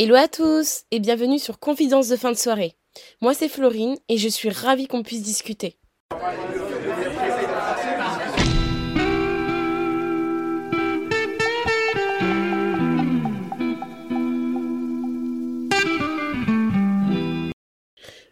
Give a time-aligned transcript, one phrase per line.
[0.00, 2.76] Hello à tous et bienvenue sur Confidence de fin de soirée.
[3.20, 5.76] Moi c'est Florine et je suis ravie qu'on puisse discuter.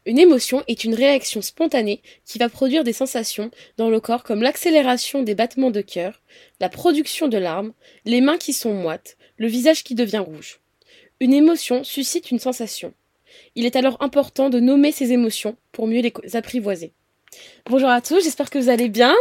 [0.07, 4.41] Une émotion est une réaction spontanée qui va produire des sensations dans le corps comme
[4.41, 6.23] l'accélération des battements de cœur,
[6.61, 7.73] la production de larmes,
[8.05, 10.61] les mains qui sont moites, le visage qui devient rouge.
[11.21, 12.93] Une émotion suscite une sensation.
[13.55, 16.93] Il est alors important de nommer ces émotions pour mieux les apprivoiser.
[17.67, 19.15] Bonjour à tous, j'espère que vous allez bien.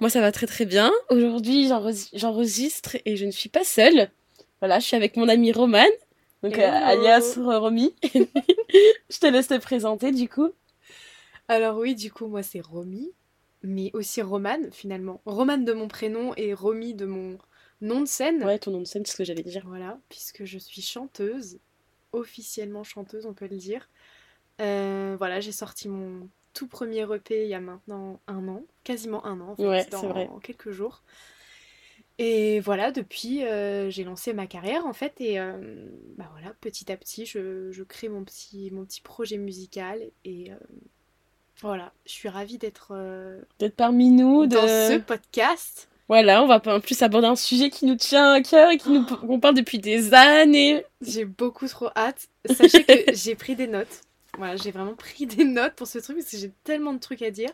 [0.00, 0.92] Moi ça va très très bien.
[1.10, 1.68] Aujourd'hui
[2.14, 4.10] j'enregistre et je ne suis pas seule.
[4.60, 5.90] Voilà, je suis avec mon amie Romane
[6.42, 7.94] donc euh, alias Romy.
[8.14, 10.50] je te laisse te présenter du coup.
[11.48, 13.10] Alors oui, du coup, moi c'est Romy,
[13.62, 15.20] mais aussi Romane finalement.
[15.24, 17.38] Romane de mon prénom et Romy de mon
[17.82, 18.42] nom de scène.
[18.44, 19.64] Ouais, ton nom de scène, c'est ce que j'allais dire.
[19.66, 21.58] Voilà, puisque je suis chanteuse,
[22.12, 23.88] officiellement chanteuse, on peut le dire.
[24.60, 29.24] Euh, voilà, j'ai sorti mon tout premier EP il y a maintenant un an, quasiment
[29.24, 30.28] un an en fait, ouais, dans vrai.
[30.42, 31.02] quelques jours.
[32.18, 36.92] Et voilà, depuis, euh, j'ai lancé ma carrière en fait, et euh, bah voilà, petit
[36.92, 40.56] à petit, je, crée mon petit, mon petit projet musical, et euh,
[41.60, 42.94] voilà, je suis ravie d'être
[43.58, 45.88] d'être parmi nous dans ce podcast.
[46.08, 48.90] Voilà, on va en plus aborder un sujet qui nous tient à cœur et qui
[48.90, 50.84] nous qu'on parle depuis des années.
[51.00, 52.28] J'ai beaucoup trop hâte.
[52.46, 54.02] Sachez que j'ai pris des notes.
[54.36, 57.22] Voilà, j'ai vraiment pris des notes pour ce truc parce que j'ai tellement de trucs
[57.22, 57.50] à dire.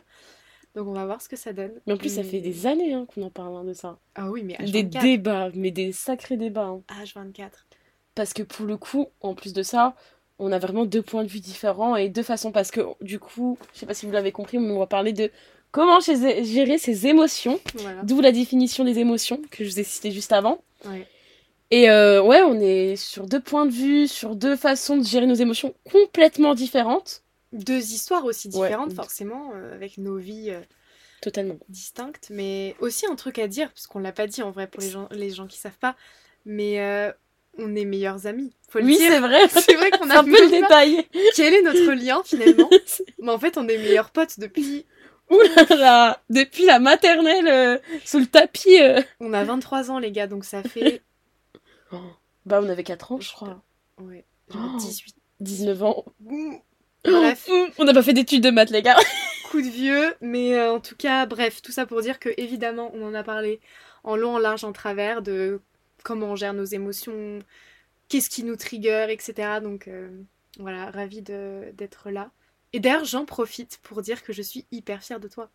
[0.75, 1.73] Donc on va voir ce que ça donne.
[1.87, 3.97] Mais en plus, ça fait des années hein, qu'on en parle hein, de ça.
[4.15, 4.71] Ah oui, mais H24.
[4.71, 6.77] Des débats, mais des sacrés débats.
[6.89, 7.41] H24.
[7.41, 7.49] Hein.
[8.15, 9.95] Parce que pour le coup, en plus de ça,
[10.37, 12.51] on a vraiment deux points de vue différents et deux façons.
[12.51, 15.13] Parce que du coup, je sais pas si vous l'avez compris, mais on va parler
[15.13, 15.31] de
[15.71, 17.59] comment gérer ses émotions.
[18.03, 20.61] D'où la définition des émotions que je vous ai cité juste avant.
[20.85, 21.07] Ouais.
[21.71, 25.27] Et euh, ouais, on est sur deux points de vue, sur deux façons de gérer
[25.27, 30.59] nos émotions complètement différentes deux histoires aussi différentes, forcément, euh, avec nos vies euh,
[31.19, 32.27] totalement distinctes.
[32.29, 34.91] Mais aussi un truc à dire, parce qu'on l'a pas dit en vrai pour les
[34.91, 35.95] gens, les gens qui savent pas,
[36.45, 36.79] mais
[37.57, 38.53] on est meilleurs amis.
[38.69, 39.47] Faut oui, c'est vrai.
[39.49, 41.07] C'est vrai qu'on a un peu le détail.
[41.35, 42.69] Quel est notre lien finalement?
[43.19, 44.85] Mais en fait, on est meilleurs potes depuis.
[45.29, 48.79] Ouh là là Depuis la maternelle, sous le tapis.
[49.19, 51.01] On a 23 ans, les gars, donc ça fait.
[51.91, 51.97] Oh.
[52.45, 53.61] Bah, on avait 4 ans, je crois.
[53.99, 54.25] Ouais.
[54.79, 55.15] 18.
[55.39, 56.05] 19 ans.
[57.03, 57.49] Bref.
[57.77, 58.97] On n'a pas fait d'études de maths, les gars.
[59.51, 62.91] Coup de vieux, mais euh, en tout cas, bref, tout ça pour dire que évidemment,
[62.93, 63.59] on en a parlé
[64.03, 65.59] en long, en large, en travers de
[66.03, 67.39] comment on gère nos émotions,
[68.09, 69.59] qu'est-ce qui nous trigger, etc.
[69.61, 70.09] Donc euh,
[70.59, 72.31] voilà, ravie d'être là.
[72.73, 75.49] Et d'ailleurs, j'en profite pour dire que je suis hyper fière de toi.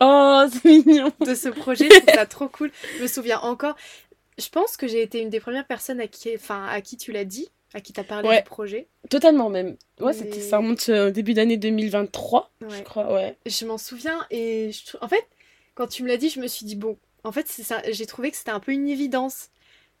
[0.00, 1.12] Oh, c'est mignon.
[1.24, 2.70] De ce projet, je trouve ça trop cool.
[2.96, 3.76] Je me souviens encore.
[4.38, 7.12] Je pense que j'ai été une des premières personnes à qui, enfin, à qui tu
[7.12, 8.88] l'as dit à qui t'as parlé du projet.
[9.10, 9.76] Totalement même.
[10.00, 13.36] Ouais, c'était ça remonte au début d'année 2023, je crois, ouais.
[13.46, 14.96] Je m'en souviens et je...
[15.00, 15.26] en fait,
[15.74, 18.06] quand tu me l'as dit, je me suis dit bon, en fait, c'est ça, j'ai
[18.06, 19.50] trouvé que c'était un peu une évidence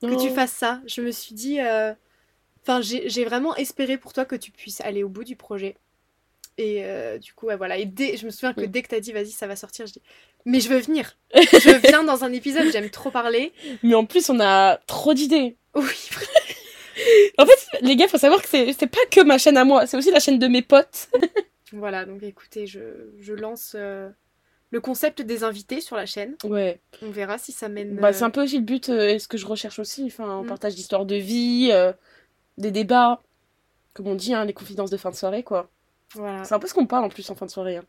[0.00, 0.80] que tu fasses ça.
[0.86, 1.92] Je me suis dit euh,
[2.62, 5.76] enfin, j'ai vraiment espéré pour toi que tu puisses aller au bout du projet.
[6.58, 7.78] Et euh, du coup, ouais, voilà.
[7.78, 9.92] Et dès, je me souviens que dès que t'as dit, vas-y, ça va sortir, je
[9.92, 10.02] dis,
[10.44, 11.16] mais je veux venir.
[11.34, 13.52] je viens dans un épisode, j'aime trop parler.
[13.82, 15.56] Mais en plus, on a trop d'idées.
[15.74, 15.94] Oui,
[17.38, 19.96] en fait, les gars, faut savoir que c'est pas que ma chaîne à moi, c'est
[19.96, 21.08] aussi la chaîne de mes potes.
[21.72, 22.80] voilà, donc écoutez, je,
[23.20, 24.08] je lance euh,
[24.70, 26.36] le concept des invités sur la chaîne.
[26.44, 26.80] Ouais.
[27.02, 27.96] On verra si ça mène.
[27.96, 30.04] Bah, c'est un peu aussi le but euh, et ce que je recherche aussi.
[30.06, 30.46] Enfin, un mm.
[30.46, 31.92] partage d'histoires de vie, euh,
[32.56, 33.22] des débats,
[33.94, 35.70] comme on dit, hein, les confidences de fin de soirée, quoi.
[36.14, 36.44] Voilà.
[36.44, 37.76] C'est un peu ce qu'on parle en plus en fin de soirée.
[37.76, 37.84] Hein.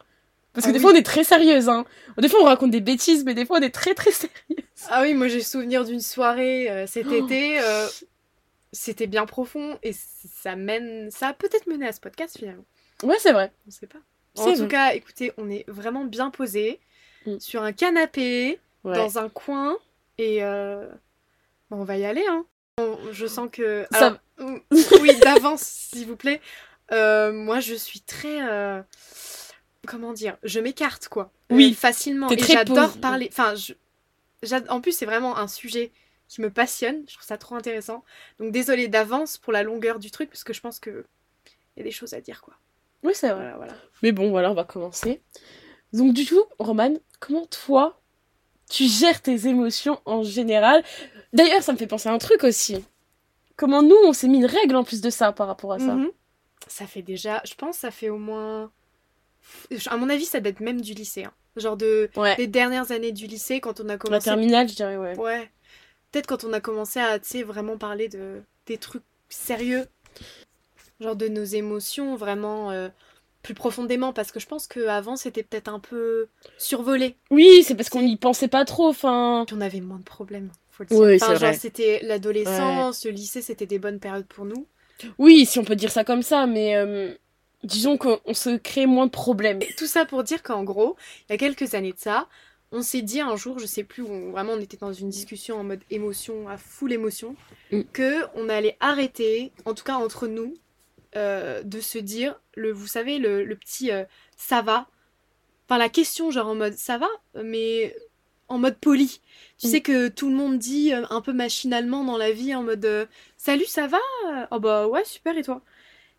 [0.54, 1.86] Parce que ah des fois on est très sérieuse, hein.
[2.18, 4.66] Des fois on raconte des bêtises, mais des fois on est très très sérieuse.
[4.90, 7.26] Ah oui, moi j'ai souvenir d'une soirée cet oh.
[7.26, 7.60] été
[8.72, 12.66] c'était bien profond et ça mène, ça a peut-être mené à ce podcast finalement.
[13.04, 13.52] Ouais, c'est vrai.
[13.68, 14.00] On sait pas.
[14.38, 16.80] En tout cas, écoutez, on est vraiment bien posé
[17.26, 17.40] mm.
[17.40, 19.78] sur un canapé, dans un coin
[20.18, 20.88] et euh...
[21.72, 22.26] on va y aller.
[22.30, 22.46] Hein.
[23.12, 23.86] Je sens que.
[23.92, 24.20] ça...
[25.02, 25.62] oui, d'avance,
[25.94, 26.42] s'il vous plaît.
[26.92, 28.48] Euh, moi, je suis très.
[28.48, 28.82] Euh,
[29.88, 31.32] comment dire Je m'écarte, quoi.
[31.50, 32.30] Oui, facilement.
[32.30, 33.30] Et j'adore parler.
[33.32, 33.74] Enfin, je...
[34.70, 35.92] en plus, c'est vraiment un sujet
[36.28, 37.04] qui me passionne.
[37.08, 38.04] Je trouve ça trop intéressant.
[38.40, 41.06] Donc désolé d'avance pour la longueur du truc, parce que je pense que
[41.78, 42.54] y a des choses à dire, quoi.
[43.04, 43.54] Oui, c'est vrai.
[43.56, 45.22] Voilà, Mais bon, voilà, on va commencer.
[45.94, 48.00] Donc du coup, Roman, comment toi,
[48.70, 50.84] tu gères tes émotions en général?
[51.34, 52.84] D'ailleurs, ça me fait penser à un truc aussi.
[53.56, 55.96] Comment nous, on s'est mis une règle en plus de ça par rapport à ça?
[55.96, 56.12] Mhm.
[56.68, 58.72] Ça fait déjà, je pense, ça fait au moins...
[59.88, 61.24] À mon avis, ça date même du lycée.
[61.24, 61.34] Hein.
[61.58, 64.30] Genre de les dernières années du lycée, quand on a commencé...
[64.30, 65.18] La terminale, je dirais, ouais.
[65.18, 65.50] Ouais
[66.12, 69.86] peut-être quand on a commencé à vraiment parler de des trucs sérieux.
[71.00, 72.90] genre de nos émotions vraiment euh,
[73.42, 76.28] plus profondément parce que je pense qu'avant c'était peut-être un peu
[76.58, 77.16] survolé.
[77.32, 79.46] Oui, c'est parce qu'on n'y pensait pas trop, enfin.
[79.52, 80.98] On avait moins de problèmes, faut le dire.
[81.20, 81.54] c'est Enfin, vrai.
[81.54, 84.66] genre c'était l'adolescence, le lycée, c'était des bonnes périodes pour nous.
[85.18, 87.14] Oui, si on peut dire ça comme ça, mais euh,
[87.64, 89.60] disons qu'on on se crée moins de problèmes.
[89.78, 90.96] Tout ça pour dire qu'en gros,
[91.28, 92.28] il y a quelques années de ça,
[92.72, 95.60] on s'est dit un jour, je sais plus, où vraiment on était dans une discussion
[95.60, 97.36] en mode émotion, à full émotion,
[97.72, 97.82] Mm.
[97.94, 100.54] que on allait arrêter, en tout cas entre nous,
[101.16, 104.04] euh, de se dire, le, vous savez, le, le petit euh,
[104.38, 104.88] ça va.
[105.68, 107.08] Enfin, la question, genre en mode ça va,
[107.44, 107.96] mais
[108.50, 109.22] en mode poli.
[109.58, 109.70] Tu Mm.
[109.72, 112.86] sais que tout le monde dit euh, un peu machinalement dans la vie, en mode
[112.86, 113.06] euh,
[113.38, 113.98] salut, ça va?
[114.52, 115.62] Oh bah ouais, super, et toi?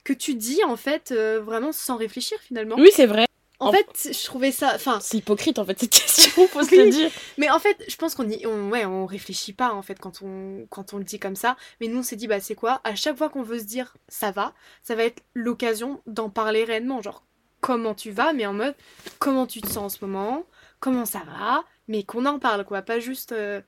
[0.05, 2.77] Que tu dis en fait euh, vraiment sans réfléchir finalement.
[2.79, 3.27] Oui, c'est vrai.
[3.59, 4.73] En En- fait, je trouvais ça.
[4.75, 7.11] Enfin, C'est hypocrite en fait cette question, faut se le dire.
[7.37, 10.23] mais en fait, je pense qu'on y, on, ouais, on réfléchit pas en fait quand
[10.23, 11.57] on, quand on le dit comme ça.
[11.81, 12.81] Mais nous, on s'est dit, bah c'est quoi?
[12.85, 16.65] À chaque fois qu'on veut se dire ça va, ça va être l'occasion d'en parler
[16.65, 17.03] réellement.
[17.03, 17.23] Genre,
[17.61, 18.75] comment tu vas, mais en mode
[19.19, 20.47] comment tu te sens en ce moment,
[20.81, 23.61] comment ça va, mais qu'on en parle quoi, pas juste euh,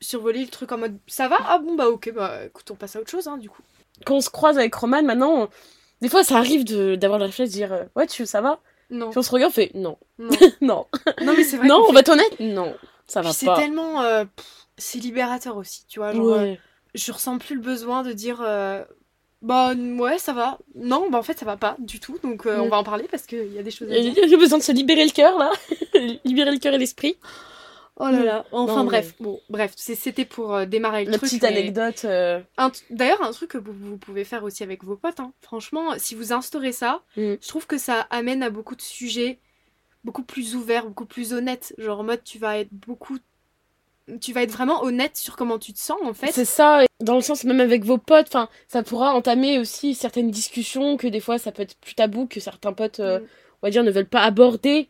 [0.00, 1.38] survoler le truc en mode ça va?
[1.46, 3.62] Ah bon, bah ok, bah écoute, on passe à autre chose hein, du coup.
[4.04, 5.48] Quand on se croise avec Roman, maintenant, on-
[6.00, 8.60] des fois ça arrive de- d'avoir le réflexe de dire euh, Ouais, tu ça va?
[8.90, 10.28] Non, Puis on se regarde, on fait Non, non,
[10.60, 10.86] non,
[11.22, 11.66] non, mais c'est vrai.
[11.66, 12.40] non, on fait- va être honnête?
[12.40, 12.76] Non,
[13.06, 13.56] ça va Puis c'est pas.
[13.56, 14.02] tellement.
[14.02, 14.24] euh,
[14.76, 16.12] c'est libérateur aussi, tu vois.
[16.12, 16.60] Genre, Ouais.
[16.94, 18.42] je ressens plus le besoin de dire
[19.44, 22.58] bah ouais ça va non bah en fait ça va pas du tout donc euh,
[22.60, 22.70] on Mm.
[22.70, 24.58] va en parler parce qu'il y a des choses à Il dire y a besoin
[24.58, 25.50] de se libérer le cœur là,
[26.24, 27.16] libérer le cœur et l'esprit.
[27.96, 31.28] oh là là enfin Non, bref bon bref c'était pour euh, démarrer le La truc
[31.30, 32.02] petite mais- anecdote.
[32.06, 32.40] euh,
[32.90, 35.32] d'ailleurs un truc que vous, vous pouvez faire aussi avec vos potes hein.
[35.42, 37.34] franchement si vous instaurez ça Mm.
[37.40, 39.38] je trouve que ça amène à beaucoup de sujets
[40.04, 43.18] beaucoup plus ouverts beaucoup plus honnêtes genre en mode tu vas être beaucoup
[44.20, 47.14] tu vas être vraiment honnête sur comment tu te sens en fait C'est ça, dans
[47.14, 51.20] le sens même avec vos potes, enfin, ça pourra entamer aussi certaines discussions que des
[51.20, 53.22] fois ça peut être plus tabou que certains potes, euh, Mm.
[53.62, 54.88] on va dire, ne veulent pas aborder.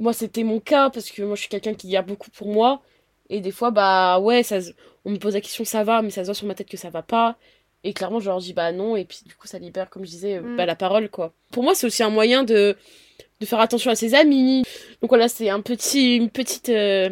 [0.00, 2.82] Moi, c'était mon cas parce que moi, je suis quelqu'un qui garde beaucoup pour moi.
[3.30, 4.58] Et des fois, bah ouais, ça,
[5.04, 6.76] on me pose la question, ça va, mais ça se voit sur ma tête que
[6.76, 7.36] ça va pas.
[7.84, 10.10] Et clairement, je leur dis bah non, et puis du coup, ça libère, comme je
[10.10, 10.56] disais, euh, Mm.
[10.56, 11.32] bah, la parole, quoi.
[11.52, 12.76] Pour moi, c'est aussi un moyen de,
[13.40, 14.64] de faire attention à ses amis.
[15.02, 17.10] Donc voilà, c'est un petit, une petite, euh,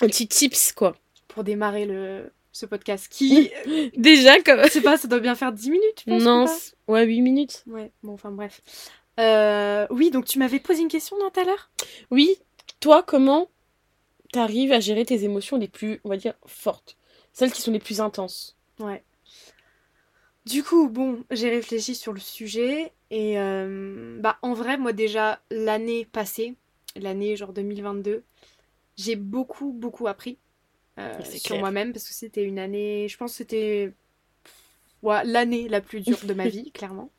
[0.00, 0.96] un petit tips, quoi.
[1.28, 3.50] pour démarrer le ce podcast qui
[3.96, 4.62] Déjà, comme.
[4.64, 6.74] je sais pas ça doit bien faire 10 minutes je pense Non, ou pas c'est-
[6.88, 7.64] ouais, 8 minutes.
[7.66, 8.60] Ouais, bon, enfin bref.
[9.20, 11.70] Euh, oui, donc tu m'avais posé une question non, tout à l'heure?
[12.10, 12.36] Oui,
[12.80, 13.48] toi, comment
[14.32, 16.96] t'arrives à gérer tes émotions les plus, on va dire, fortes?
[17.32, 18.56] Celles qui sont les plus intenses?
[18.80, 19.02] Ouais.
[20.46, 25.40] Du coup, bon, j'ai réfléchi sur le sujet et euh, bah en vrai, moi déjà,
[25.50, 26.54] l'année passée,
[26.96, 28.22] l'année genre 2022,
[28.98, 30.40] j'ai beaucoup, beaucoup appris
[30.98, 33.94] euh, sur moi-même parce que c'était une année, je pense que c'était
[35.02, 37.10] ouais, l'année la plus dure de ma vie, clairement.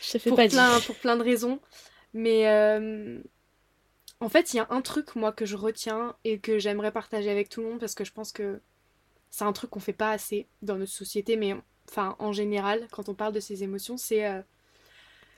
[0.00, 0.80] Je te fais pour pas plein, dire.
[0.80, 1.60] pour plein de raisons.
[2.14, 3.20] Mais euh,
[4.20, 7.30] en fait, il y a un truc, moi, que je retiens et que j'aimerais partager
[7.30, 8.60] avec tout le monde parce que je pense que
[9.30, 11.54] c'est un truc qu'on fait pas assez dans notre société, mais
[11.90, 14.26] enfin, en général, quand on parle de ces émotions, c'est.
[14.26, 14.42] euh,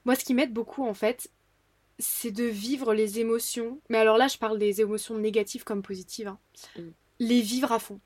[0.05, 1.31] Moi, ce qui m'aide beaucoup, en fait,
[1.99, 3.81] c'est de vivre les émotions.
[3.88, 6.29] Mais alors là, je parle des émotions négatives comme positives.
[6.29, 6.38] hein.
[6.76, 6.82] Mm.
[7.20, 8.00] Les vivre à fond.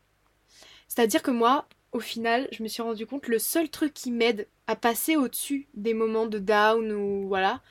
[0.89, 4.47] C'est-à-dire que moi, au final, je me suis rendu compte, le seul truc qui m'aide
[4.67, 7.63] à passer au-dessus des moments de down ou voilà,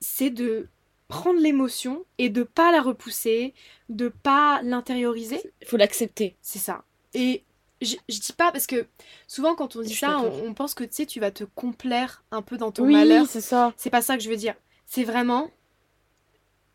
[0.00, 0.68] c'est de
[1.08, 3.54] prendre l'émotion et de pas la repousser,
[3.88, 5.40] de pas l'intérioriser.
[5.62, 6.36] Il faut l'accepter.
[6.42, 6.84] C'est ça.
[7.14, 7.44] Et
[7.82, 8.86] je, je dis pas parce que
[9.28, 12.42] souvent quand on dit ça, on pense que tu sais, tu vas te complaire un
[12.42, 13.26] peu dans ton Oui, malheur.
[13.28, 13.72] c'est ça.
[13.76, 14.54] C'est pas ça que je veux dire.
[14.86, 15.50] C'est vraiment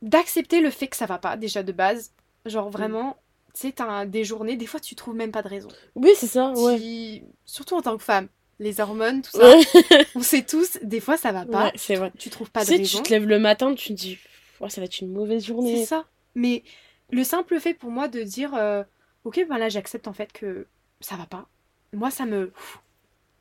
[0.02, 2.12] d'accepter le fait que ça va pas, déjà de base.
[2.46, 3.18] Genre vraiment,
[3.54, 5.70] tu sais, t'as des journées, des fois tu trouves même pas de raison.
[5.96, 7.24] Oui, c'est ça, ouais.
[7.46, 8.28] Surtout en tant que femme.
[8.62, 9.56] Les hormones, tout ça.
[9.58, 9.62] Ouais,
[10.16, 11.66] On sait tous, des fois ça va pas.
[11.66, 12.12] Ouais, c'est vrai.
[12.18, 12.98] Tu trouves pas de raison.
[12.98, 14.18] tu te lèves le matin, tu te dis,
[14.60, 15.86] Ouais, ça va être une mauvaise C'est journée.
[15.86, 16.06] ça.
[16.36, 16.64] Mais
[17.10, 18.84] le simple fait pour moi de dire, euh,
[19.24, 20.68] ok, ben là j'accepte en fait que
[21.00, 21.48] ça va pas.
[21.94, 22.52] Moi ça me,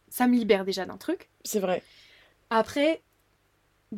[0.08, 1.28] ça me libère déjà d'un truc.
[1.44, 1.82] C'est vrai.
[2.50, 3.02] Après,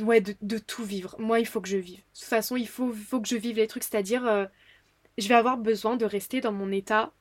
[0.00, 1.14] ouais, de, de tout vivre.
[1.18, 1.98] Moi, il faut que je vive.
[1.98, 3.82] De toute façon, il faut, faut que je vive les trucs.
[3.84, 4.46] C'est-à-dire, euh,
[5.18, 7.12] je vais avoir besoin de rester dans mon état.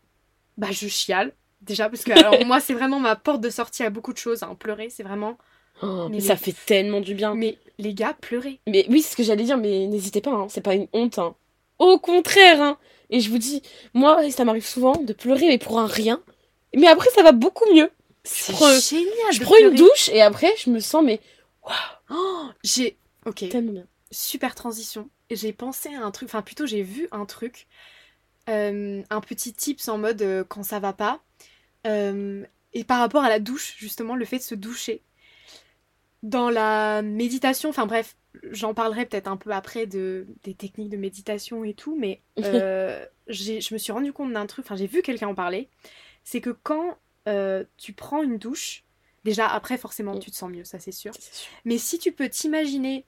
[0.58, 1.34] Bah, je chiale.
[1.62, 4.44] Déjà, parce que alors, moi, c'est vraiment ma porte de sortie à beaucoup de choses.
[4.44, 4.56] Hein.
[4.60, 5.38] Pleurer, c'est vraiment.
[5.82, 7.36] Oh, Mais mais ça les- fait tellement du bien.
[7.36, 8.60] Mais les gars, pleurer.
[8.68, 11.20] Mais oui, c'est ce que j'allais dire, mais n'hésitez pas, hein, c'est pas une honte.
[11.20, 11.36] hein.
[11.80, 12.78] Au contraire, hein.
[13.10, 13.62] Et je vous dis,
[13.94, 16.22] moi, ça m'arrive souvent de pleurer, mais pour un rien.
[16.76, 17.90] Mais après, ça va beaucoup mieux.
[18.24, 19.34] C'est génial.
[19.34, 21.20] Je prends une douche et après, je me sens, mais
[22.10, 22.98] Oh, j'ai.
[23.26, 23.48] Ok.
[23.50, 23.88] tellement bien.
[24.12, 25.10] super transition.
[25.30, 27.68] J'ai pensé à un truc, enfin plutôt j'ai vu un truc,
[28.50, 31.22] euh, un petit tips en mode euh, quand ça va pas.
[31.86, 35.04] Euh, et par rapport à la douche, justement, le fait de se doucher.
[36.24, 38.18] Dans la méditation, enfin bref,
[38.52, 43.74] j'en parlerai peut-être un peu après de, des techniques de méditation et tout, mais je
[43.74, 45.70] me suis rendu compte d'un truc, enfin j'ai vu quelqu'un en parler,
[46.24, 46.98] c'est que quand
[47.78, 48.84] tu prends une douche,
[49.30, 51.14] déjà après forcément tu te sens mieux, ça c'est sûr.
[51.66, 53.06] Mais si tu peux t'imaginer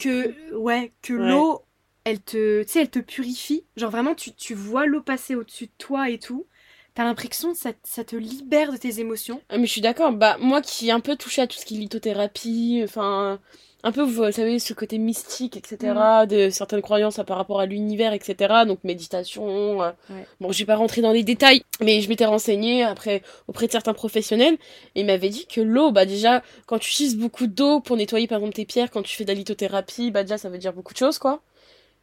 [0.00, 1.64] que, ouais, que l'eau,
[2.04, 6.10] elle te, elle te purifie, genre vraiment tu, tu vois l'eau passer au-dessus de toi
[6.10, 6.46] et tout,
[6.94, 9.40] T'as l'impression que ça, ça, te libère de tes émotions.
[9.48, 10.12] Ah, mais je suis d'accord.
[10.12, 13.38] Bah, moi qui ai un peu touché à tout ce qui est lithothérapie, enfin,
[13.82, 16.26] un peu, vous savez, ce côté mystique, etc., mm.
[16.26, 19.82] de certaines croyances par rapport à l'univers, etc., donc méditation.
[19.82, 19.90] Euh,
[20.40, 23.94] bon, j'ai pas rentré dans les détails, mais je m'étais renseignée après auprès de certains
[23.94, 24.56] professionnels,
[24.94, 28.26] et ils m'avaient dit que l'eau, bah déjà, quand tu utilises beaucoup d'eau pour nettoyer
[28.26, 30.72] par exemple tes pierres, quand tu fais de la lithothérapie, bah déjà ça veut dire
[30.72, 31.40] beaucoup de choses, quoi.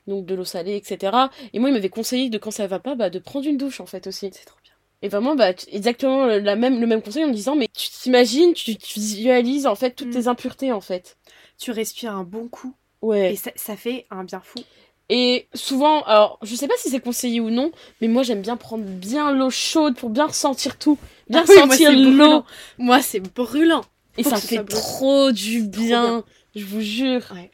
[0.08, 1.16] Donc de l'eau salée, etc.
[1.54, 3.82] Et moi, il m'avait conseillé de quand ça va pas, bah de prendre une douche
[3.82, 4.30] en fait aussi.
[4.34, 4.74] C'est trop bien.
[5.04, 8.54] Et vraiment, bah, exactement la même, le même conseil en me disant, mais tu t'imagines,
[8.54, 10.12] tu, visualises en fait toutes mm.
[10.12, 11.18] tes impuretés en fait
[11.58, 12.74] tu respires un bon coup.
[13.02, 13.34] Ouais.
[13.34, 14.60] Et ça, fait un bien fou.
[15.10, 17.72] Et souvent, alors je sais pas si c'est conseillé ou non,
[18.02, 20.98] mais moi j'aime bien prendre bien l'eau chaude pour bien ressentir tout,
[21.30, 22.44] bien ah ressentir l'eau.
[22.78, 23.86] Moi c'est brûlant.
[24.18, 26.24] Et ça fait trop du bien,
[26.56, 27.22] je vous jure.
[27.34, 27.52] Ouais.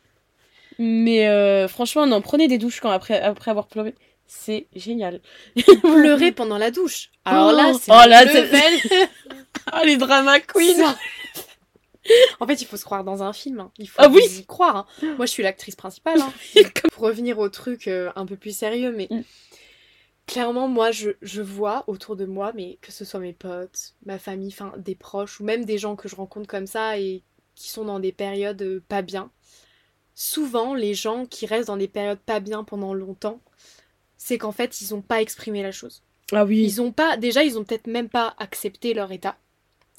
[0.80, 3.94] Mais euh, franchement, non, prenez des douches quand après, après avoir pleuré.
[4.26, 5.22] C'est génial.
[5.82, 7.12] Pleurer pendant la douche.
[7.26, 9.08] Alors là, oh, c'est oh, là, level.
[9.74, 10.96] oh, les drama queens.
[12.40, 13.60] en fait, il faut se croire dans un film.
[13.60, 13.72] Hein.
[13.78, 14.88] Il faut ah oui y croire.
[15.02, 15.16] Hein.
[15.18, 16.22] Moi, je suis l'actrice principale.
[16.22, 16.34] Hein.
[16.92, 19.24] Pour revenir au truc euh, un peu plus sérieux, mais mm.
[20.28, 24.20] clairement, moi, je, je, vois autour de moi, mais que ce soit mes potes, ma
[24.20, 27.24] famille, enfin des proches, ou même des gens que je rencontre comme ça et
[27.56, 29.32] qui sont dans des périodes euh, pas bien.
[30.16, 33.42] Souvent, les gens qui restent dans des périodes pas bien pendant longtemps,
[34.18, 36.04] c'est qu'en fait, ils n'ont pas exprimé la chose.
[36.32, 36.64] Ah oui.
[36.64, 39.38] Ils ont pas, déjà, ils ont peut-être même pas accepté leur état.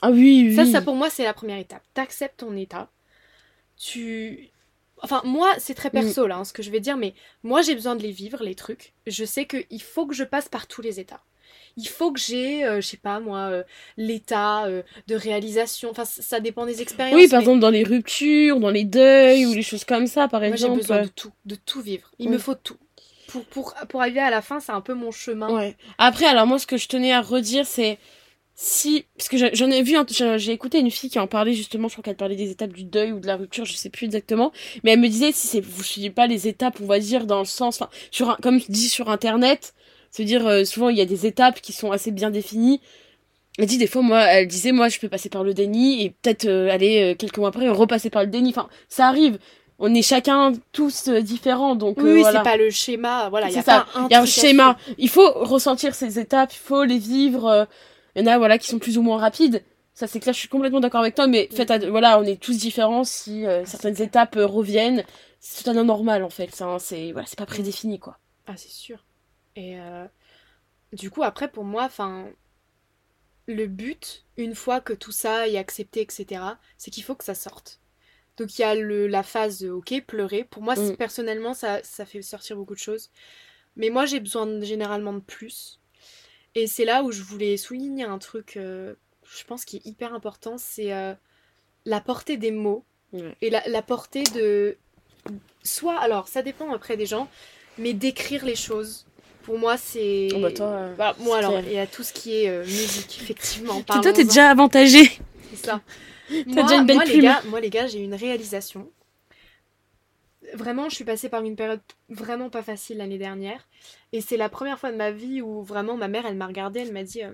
[0.04, 0.54] Ah oui, oui.
[0.54, 1.82] Ça, ça pour moi, c'est la première étape.
[1.94, 2.90] T'acceptes ton état.
[3.78, 4.50] Tu.
[5.02, 7.74] Enfin, moi, c'est très perso là, hein, ce que je vais dire, mais moi, j'ai
[7.74, 8.92] besoin de les vivre, les trucs.
[9.06, 11.22] Je sais qu'il faut que je passe par tous les états.
[11.78, 13.62] Il faut que j'ai, euh, je sais pas moi, euh,
[13.96, 15.90] l'état euh, de réalisation.
[15.90, 17.18] Enfin, ça dépend des expériences.
[17.18, 20.44] Oui, par exemple, dans les ruptures, dans les deuils ou les choses comme ça, par
[20.44, 20.74] exemple.
[20.74, 22.10] Moi, j'ai besoin de tout, de tout vivre.
[22.18, 22.76] Il me faut tout.
[23.28, 25.50] Pour, pour, pour arriver à la fin, c'est un peu mon chemin.
[25.50, 25.76] Ouais.
[25.96, 27.98] Après, alors moi, ce que je tenais à redire, c'est
[28.56, 29.96] si parce que j'en ai vu
[30.36, 32.84] j'ai écouté une fille qui en parlait justement je crois qu'elle parlait des étapes du
[32.84, 34.52] deuil ou de la rupture je sais plus exactement.
[34.84, 37.40] Mais elle me disait si c'est vous suivez pas les étapes on va dire dans
[37.40, 39.74] le sens enfin sur comme je dis sur internet
[40.16, 42.80] à dire euh, souvent il y a des étapes qui sont assez bien définies.
[43.58, 46.10] Elle dit des fois moi elle disait moi je peux passer par le déni et
[46.10, 48.50] peut-être euh, aller euh, quelques mois après repasser par le déni.
[48.50, 49.38] Enfin ça arrive.
[49.80, 53.62] On est chacun tous différents donc oui, c'est pas le schéma voilà il y a
[53.62, 53.86] ça.
[54.08, 54.78] il y a un schéma.
[54.98, 57.66] il faut ressentir ces étapes il faut les vivre
[58.14, 59.64] il y en a, voilà, qui sont plus ou moins rapides.
[59.94, 62.58] Ça, c'est clair, je suis complètement d'accord avec toi, mais fait, voilà, on est tous
[62.58, 63.04] différents.
[63.04, 65.04] Si euh, certaines étapes euh, reviennent,
[65.38, 66.50] c'est totalement normal, en fait.
[66.78, 68.18] C'est voilà, c'est pas prédéfini, quoi.
[68.46, 69.04] Ah, c'est sûr.
[69.54, 70.04] Et euh,
[70.92, 72.26] du coup, après, pour moi, enfin,
[73.46, 76.42] le but, une fois que tout ça est accepté, etc.,
[76.76, 77.80] c'est qu'il faut que ça sorte.
[78.36, 80.42] Donc il y a le, la phase, ok, pleurer.
[80.42, 80.96] Pour moi, mm.
[80.96, 83.10] personnellement, ça, ça fait sortir beaucoup de choses.
[83.76, 85.80] Mais moi, j'ai besoin généralement de plus.
[86.54, 88.94] Et c'est là où je voulais souligner un truc, euh,
[89.24, 91.14] je pense, qui est hyper important, c'est euh,
[91.84, 92.84] la portée des mots
[93.40, 94.76] et la, portée de...
[95.62, 97.28] Soit, alors, ça dépend après des gens,
[97.78, 99.06] mais d'écrire les choses.
[99.42, 100.28] Pour moi, c'est...
[100.34, 103.20] Oh bah toi, euh, bah, moi, alors, il y a tout ce qui est musique,
[103.22, 103.82] effectivement.
[103.82, 105.18] Toi, t'es déjà avantagé.
[105.50, 105.80] C'est ça.
[106.46, 108.90] moi, déjà une belle moi, les gars, moi, les gars, j'ai une réalisation
[110.54, 113.68] vraiment, je suis passée par une période vraiment pas facile l'année dernière.
[114.12, 116.80] Et c'est la première fois de ma vie où vraiment ma mère, elle m'a regardée,
[116.80, 117.32] elle m'a dit euh,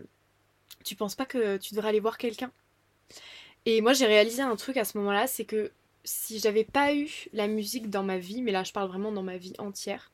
[0.84, 2.52] Tu penses pas que tu devrais aller voir quelqu'un?
[3.66, 5.70] Et moi, j'ai réalisé un truc à ce moment-là c'est que
[6.04, 9.22] si j'avais pas eu la musique dans ma vie, mais là, je parle vraiment dans
[9.22, 10.10] ma vie entière,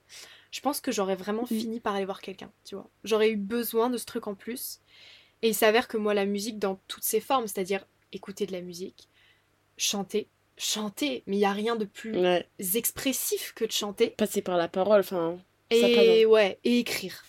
[0.50, 2.88] je pense que j'aurais vraiment fini par aller voir quelqu'un, tu vois.
[3.04, 4.80] J'aurais eu besoin de ce truc en plus.
[5.42, 8.62] Et il s'avère que moi, la musique dans toutes ses formes, c'est-à-dire écouter de la
[8.62, 9.08] musique,
[9.76, 12.16] chanter, chanter, mais il y a rien de plus
[12.74, 14.10] expressif que de chanter.
[14.10, 15.38] Passer par la parole, enfin.
[15.70, 17.24] Et ouais, et écrire.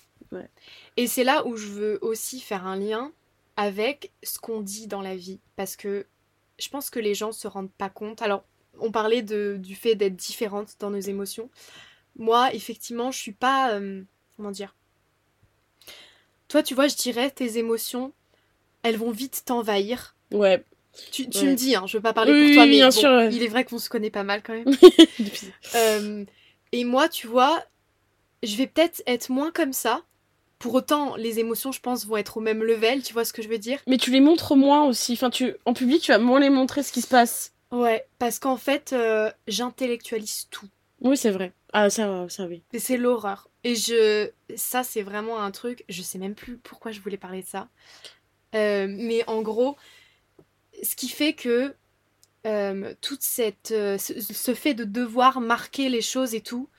[0.98, 3.12] Et c'est là où je veux aussi faire un lien
[3.56, 6.06] avec ce qu'on dit dans la vie, parce que
[6.60, 8.22] je pense que les gens se rendent pas compte.
[8.22, 8.44] Alors,
[8.80, 11.50] on parlait de, du fait d'être différente dans nos émotions.
[12.16, 13.74] Moi, effectivement, je suis pas.
[13.74, 14.04] Euh,
[14.36, 14.76] comment dire?
[16.48, 18.14] Toi, tu vois, je dirais, tes émotions,
[18.84, 20.16] elles vont vite t'envahir.
[20.32, 20.64] Ouais.
[21.12, 23.22] Tu, tu me dis, hein, je veux pas parler pour toi, mais bien sûr.
[23.32, 24.76] il est vrai qu'on se connaît pas mal quand même.
[25.76, 26.26] euh,
[26.72, 27.64] et moi, tu vois,
[28.44, 30.02] je vais peut-être être moins comme ça.
[30.60, 33.44] Pour autant, les émotions, je pense, vont être au même level, tu vois ce que
[33.44, 33.80] je veux dire?
[33.86, 35.14] Mais tu les montres moins aussi.
[35.14, 37.54] Enfin, tu, en public, tu vas moins les montrer ce qui se passe.
[37.72, 40.68] Ouais, parce qu'en fait, euh, j'intellectualise tout.
[41.02, 41.54] Oui, c'est vrai.
[41.74, 42.64] Ah, ça, ça oui.
[42.74, 43.50] Et c'est l'horreur.
[43.64, 44.30] Et je.
[44.56, 45.84] Ça, c'est vraiment un truc.
[45.90, 47.68] Je sais même plus pourquoi je voulais parler de ça.
[48.56, 49.76] Euh, mais en gros,
[50.84, 51.76] ce qui fait que.
[52.48, 53.72] euh, toute cette.
[53.72, 56.70] euh, ce, ce fait de devoir marquer les choses et tout.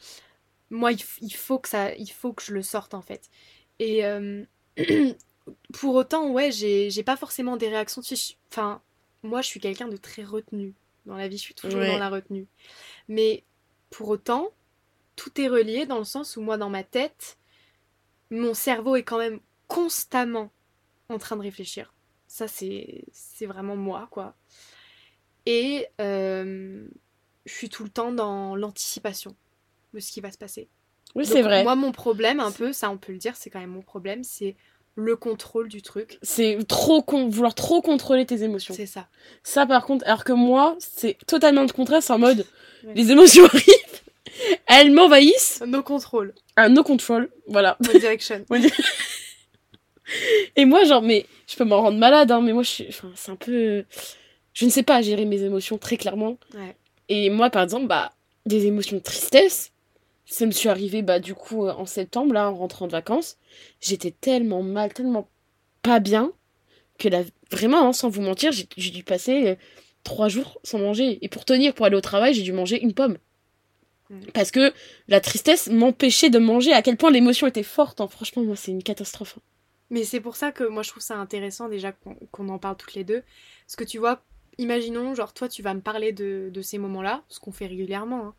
[0.71, 1.95] Moi, il, faut que ça.
[1.97, 3.31] Il faut que je le sorte, en fait.
[3.79, 4.05] Et.
[4.07, 4.45] euh,
[5.73, 8.03] pour autant, ouais, j'ai j'ai pas forcément des réactions.
[8.51, 8.83] Enfin,
[9.23, 10.75] moi, je suis quelqu'un de très retenu.
[11.07, 11.87] Dans la vie, je suis toujours Ouais.
[11.87, 12.47] dans la retenue.
[13.09, 13.45] Mais
[13.91, 14.51] pour autant,
[15.17, 17.39] tout est relié dans le sens où moi, dans ma tête,
[18.31, 20.51] mon cerveau est quand même constamment
[21.11, 21.95] en train de réfléchir.
[22.39, 24.37] Ça, c'est vraiment moi, quoi.
[25.45, 26.87] Et euh,
[27.47, 29.35] je suis tout le temps dans l'anticipation
[29.93, 30.69] de ce qui va se passer.
[31.17, 31.65] Oui, c'est vrai.
[31.65, 34.23] Moi, mon problème, un peu, ça on peut le dire, c'est quand même mon problème,
[34.23, 34.55] c'est
[34.95, 36.17] le contrôle du truc.
[36.23, 37.29] C'est trop con...
[37.29, 38.73] vouloir trop contrôler tes émotions.
[38.73, 39.09] C'est ça.
[39.43, 42.05] Ça, par contre, alors que moi, c'est totalement le contraire.
[42.05, 42.47] C'est en mode,
[42.85, 42.95] Ouais.
[42.95, 44.03] les émotions arrivent,
[44.67, 45.61] elles m'envahissent.
[45.67, 46.35] No control.
[46.57, 47.77] Un no control, voilà.
[47.93, 48.45] One Direction.
[50.57, 53.11] Et moi, genre, mais je peux m'en rendre malade, hein, mais moi, je suis, enfin,
[53.17, 53.85] c'est un peu,
[54.53, 56.39] je ne sais pas gérer mes émotions très clairement.
[56.55, 56.77] Ouais.
[57.09, 58.13] Et moi, par exemple, bah,
[58.47, 59.73] des émotions de tristesse,
[60.27, 63.39] ça me suis arrivé, bah, du coup, euh, en septembre, là, en rentrant de vacances,
[63.81, 65.29] j'étais tellement mal, tellement
[65.83, 66.33] pas bien,
[66.99, 69.55] que là, vraiment, hein, sans vous mentir, j'ai j'ai dû passer euh,
[70.05, 71.19] trois jours sans manger.
[71.23, 73.17] Et pour tenir, pour aller au travail, j'ai dû manger une pomme.
[74.11, 74.21] Mm.
[74.35, 74.73] Parce que
[75.07, 78.01] la tristesse m'empêchait de manger, à quel point l'émotion était forte.
[78.03, 78.09] hein.
[78.09, 79.37] Franchement, moi, c'est une catastrophe.
[79.39, 79.43] hein.
[79.91, 81.93] Mais c'est pour ça que moi je trouve ça intéressant déjà
[82.33, 83.23] qu'on en parle toutes les deux.
[83.67, 84.23] Parce que tu vois,
[84.59, 88.27] imaginons, genre toi tu vas me parler de, de ces moments-là, ce qu'on fait régulièrement.
[88.29, 88.35] hein.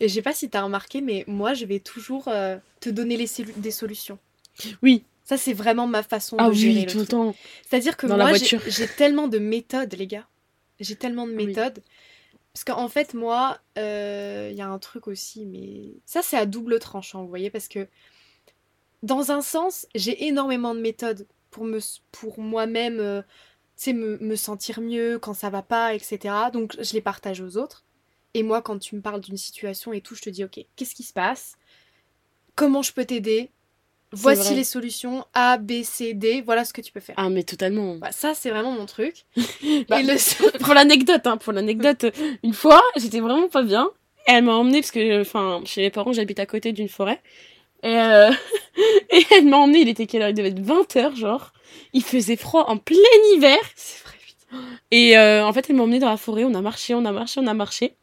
[0.00, 3.16] Et je sais pas si t'as remarqué, mais moi je vais toujours euh, te donner
[3.16, 4.18] les des solutions.
[4.82, 5.04] Oui.
[5.24, 7.34] Ça c'est vraiment ma façon Ah de gérer oui, le tout le temps.
[7.68, 10.26] C'est-à-dire que Dans moi j'ai tellement de méthodes, les gars.
[10.80, 11.46] J'ai tellement de Oui.
[11.46, 11.82] méthodes.
[12.52, 16.46] Parce qu'en fait, moi, euh, il y a un truc aussi, mais ça c'est à
[16.46, 17.86] double tranchant, vous voyez, parce que
[19.02, 21.80] dans un sens, j'ai énormément de méthodes pour me,
[22.12, 23.22] pour moi-même, euh,
[23.76, 26.50] tu sais, me, me sentir mieux quand ça va pas, etc.
[26.52, 27.84] Donc je les partage aux autres.
[28.34, 30.94] Et moi, quand tu me parles d'une situation et tout, je te dis, ok, qu'est-ce
[30.94, 31.56] qui se passe?
[32.54, 33.50] Comment je peux t'aider?
[34.12, 34.56] Voici vrai.
[34.56, 36.42] les solutions A, B, C, D.
[36.42, 37.14] Voilà ce que tu peux faire.
[37.18, 37.96] Ah, mais totalement.
[37.96, 39.24] Bah, ça, c'est vraiment mon truc.
[39.88, 42.06] Bah, et le seul- pour l'anecdote, hein, pour l'anecdote,
[42.42, 43.90] une fois, j'étais vraiment pas bien.
[44.26, 47.20] Et elle m'a emmenée, parce que, enfin, chez mes parents, j'habite à côté d'une forêt.
[47.82, 48.30] Et, euh,
[49.10, 50.28] et elle m'a emmenée, il était quelle heure?
[50.28, 51.52] Il devait être 20h, genre.
[51.92, 52.96] Il faisait froid en plein
[53.34, 53.58] hiver.
[53.74, 54.62] C'est vrai, putain.
[54.90, 57.12] Et euh, en fait, elle m'a emmenée dans la forêt, on a marché, on a
[57.12, 57.96] marché, on a marché.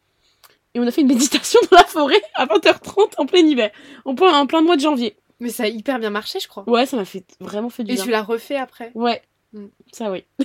[0.74, 3.70] Et on a fait une méditation dans la forêt à 20h30 en plein hiver.
[4.04, 5.16] En plein, en plein mois de janvier.
[5.40, 6.68] Mais ça a hyper bien marché, je crois.
[6.68, 8.04] Ouais, ça m'a fait vraiment fait du Et bien.
[8.04, 8.90] tu l'as refait après?
[8.94, 9.22] Ouais.
[9.52, 9.66] Mm.
[9.92, 10.24] Ça, oui.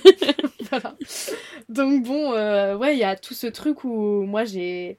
[0.70, 0.96] Voilà.
[1.68, 4.98] Donc bon, euh, ouais, il y a tout ce truc où moi j'ai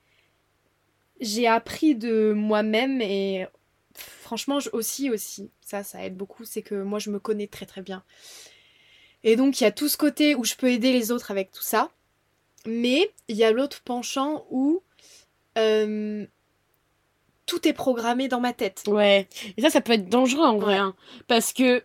[1.19, 3.47] j'ai appris de moi-même et
[4.25, 7.65] franchement je- aussi aussi ça ça aide beaucoup, c'est que moi je me connais très
[7.67, 8.03] très bien.
[9.23, 11.51] Et donc il y a tout ce côté où je peux aider les autres avec
[11.51, 11.89] tout ça,
[12.65, 14.81] mais il y a l'autre penchant où
[15.57, 16.25] euh,
[17.45, 18.83] tout est programmé dans ma tête.
[18.88, 19.27] Ouais.
[19.57, 20.77] Et ça, ça peut être dangereux en vrai.
[20.77, 20.95] hein.
[21.27, 21.83] Parce que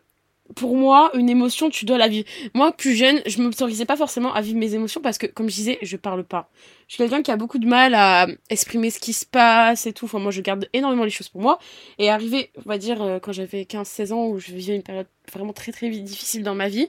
[0.55, 2.27] pour moi, une émotion, tu dois la vivre.
[2.55, 5.55] Moi, plus jeune, je m'autorisais pas forcément à vivre mes émotions parce que, comme je
[5.55, 6.51] disais, je parle pas.
[6.89, 9.93] Je suis quelqu'un qui a beaucoup de mal à exprimer ce qui se passe et
[9.93, 10.07] tout.
[10.07, 11.59] Enfin, moi, je garde énormément les choses pour moi.
[11.99, 15.07] Et arrivé, on va dire, euh, quand j'avais 15-16 ans, où je vivais une période
[15.33, 16.89] vraiment très très difficile dans ma vie,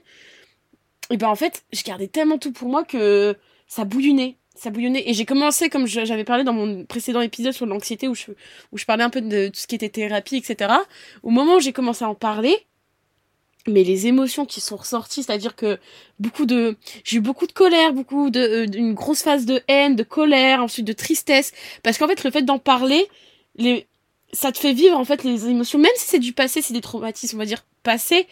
[1.11, 3.35] et ben en fait, je gardais tellement tout pour moi que
[3.67, 4.37] ça bouillonnait.
[4.55, 5.09] Ça bouillonnait.
[5.09, 8.31] Et j'ai commencé, comme j'avais parlé dans mon précédent épisode sur l'anxiété, où je,
[8.71, 10.71] où je parlais un peu de tout ce qui était thérapie, etc.
[11.23, 12.55] Au moment où j'ai commencé à en parler,
[13.67, 15.79] mais les émotions qui sont ressorties, c'est-à-dire que
[16.19, 19.95] beaucoup de, j'ai eu beaucoup de colère, beaucoup de, euh, une grosse phase de haine,
[19.95, 23.07] de colère, ensuite de tristesse, parce qu'en fait le fait d'en parler,
[23.55, 23.87] les,
[24.33, 26.81] ça te fait vivre en fait les émotions, même si c'est du passé, c'est des
[26.81, 28.27] traumatismes, on va dire passé,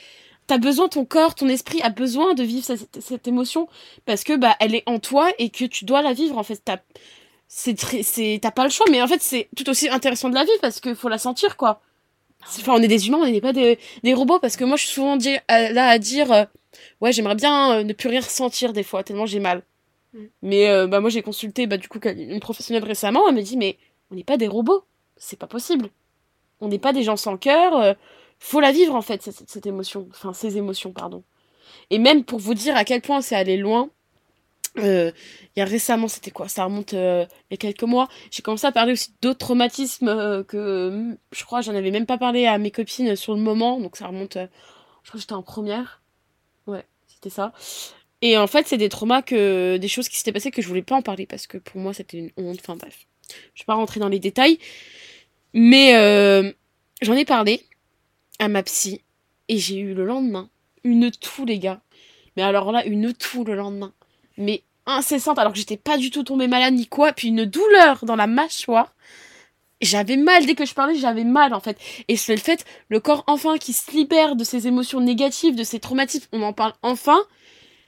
[0.48, 3.68] t'as besoin, ton corps, ton esprit a besoin de vivre cette, cette émotion
[4.06, 6.62] parce que bah elle est en toi et que tu dois la vivre en fait.
[6.66, 6.78] T'as,
[7.48, 10.44] c'est c'est, t'as pas le choix, mais en fait c'est tout aussi intéressant de la
[10.44, 11.82] vivre parce que faut la sentir quoi.
[12.46, 14.86] Enfin, on est des humains, on n'est pas des, des robots parce que moi je
[14.86, 16.46] suis souvent à- là à dire euh,
[17.02, 19.64] ouais j'aimerais bien euh, ne plus rien ressentir des fois tellement j'ai mal.
[20.14, 20.20] Mm.
[20.44, 23.58] Mais euh, bah moi j'ai consulté bah du coup une professionnelle récemment, elle me dit
[23.58, 23.78] mais
[24.12, 24.86] on n'est pas des robots,
[25.18, 25.90] c'est pas possible.
[26.62, 27.96] On n'est pas des gens sans cœur,
[28.40, 31.24] faut la vivre en fait cette, cette émotion, enfin ces émotions pardon.
[31.90, 33.90] Et même pour vous dire à quel point c'est allé loin,
[34.78, 35.14] il
[35.56, 36.48] y a récemment, c'était quoi?
[36.48, 38.08] Ça remonte euh, il y a quelques mois.
[38.32, 42.06] J'ai commencé à parler aussi d'autres traumatismes euh, que euh, je crois j'en avais même
[42.06, 44.38] pas parlé à mes copines sur le moment, donc ça remonte.
[44.38, 44.48] euh,
[45.04, 46.02] je crois que j'étais en première.
[46.68, 47.54] Ouais, c'était ça.
[48.22, 50.82] Et en fait, c'est des traumas que des choses qui s'étaient passées que je voulais
[50.82, 52.60] pas en parler parce que pour moi c'était une honte.
[52.62, 53.08] Enfin bref,
[53.56, 54.60] je vais pas rentrer dans les détails,
[55.54, 56.52] mais euh,
[57.02, 57.66] j'en ai parlé
[58.40, 59.02] à ma psy
[59.48, 60.50] et j'ai eu le lendemain
[60.84, 61.82] une toux les gars.
[62.36, 63.94] Mais alors là, une toux le lendemain,
[64.40, 68.04] mais incessante alors que j'étais pas du tout tombée malade ni quoi, puis une douleur
[68.06, 68.94] dans la mâchoire.
[69.82, 71.78] J'avais mal dès que je parlais j'avais mal en fait.
[72.08, 75.64] Et c'est le fait le corps enfin qui se libère de ses émotions négatives de
[75.64, 77.22] ses traumatismes on en parle enfin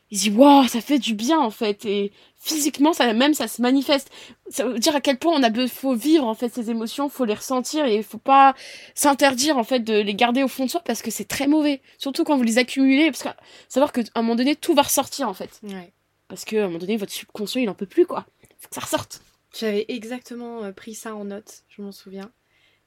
[0.10, 1.84] il dit waouh ça fait du bien en fait.
[1.86, 4.10] Et physiquement ça même ça se manifeste.
[4.50, 7.26] Ça veut dire à quel point on a faut vivre en fait ces émotions faut
[7.26, 8.56] les ressentir et il faut pas
[8.96, 11.82] s'interdire en fait de les garder au fond de soi parce que c'est très mauvais.
[11.98, 13.30] Surtout quand vous les accumulez parce que
[13.68, 15.60] savoir que à un moment donné tout va ressortir en fait.
[15.64, 15.92] Ouais.
[16.32, 18.26] Parce que à un moment donné votre subconscient il en peut plus quoi
[18.58, 19.22] faut que ça ressorte
[19.54, 22.32] J'avais exactement euh, pris ça en note, je m'en souviens.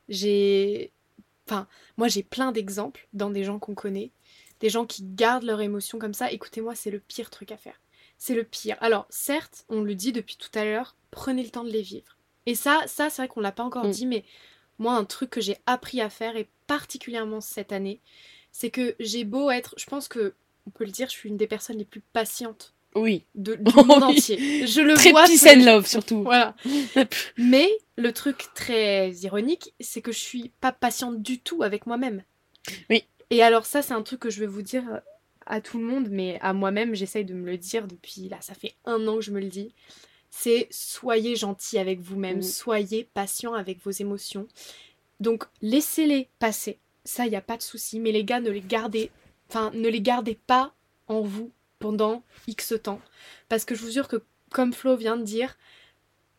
[0.09, 0.92] J'ai.
[1.46, 4.12] Enfin, moi j'ai plein d'exemples dans des gens qu'on connaît.
[4.61, 6.30] Des gens qui gardent leurs émotions comme ça.
[6.33, 7.80] Écoutez-moi, c'est le pire truc à faire.
[8.16, 8.76] C'est le pire.
[8.80, 12.16] Alors, certes, on le dit depuis tout à l'heure, prenez le temps de les vivre.
[12.46, 13.90] Et ça, ça c'est vrai qu'on l'a pas encore Mm.
[13.90, 14.24] dit, mais
[14.78, 18.00] moi, un truc que j'ai appris à faire, et particulièrement cette année,
[18.52, 19.74] c'est que j'ai beau être.
[19.76, 20.35] Je pense que,
[20.66, 23.74] on peut le dire, je suis une des personnes les plus patientes oui de, du
[23.74, 24.02] monde Oui.
[24.18, 24.66] entier.
[24.66, 25.24] Je le très vois.
[25.26, 26.54] peace and love surtout Voilà.
[27.38, 32.22] Mais le truc très ironique, c'est que je suis pas patiente du tout avec moi-même.
[32.90, 33.04] Oui.
[33.30, 35.00] Et alors ça, c'est un truc que je vais vous dire
[35.46, 38.54] à tout le monde, mais à moi-même, j'essaye de me le dire depuis là, ça
[38.54, 39.72] fait un an que je me le dis.
[40.30, 42.42] C'est soyez gentil avec vous-même, Mm.
[42.42, 44.48] soyez patient avec vos émotions.
[45.20, 48.00] Donc laissez-les passer, ça, il n'y a pas de souci.
[48.00, 49.11] Mais les gars, ne les gardez,
[49.48, 50.74] enfin, ne les gardez pas
[51.07, 51.50] en vous
[51.85, 53.03] pendant X temps.
[53.51, 55.59] Parce que je vous jure que, comme Flo vient de dire,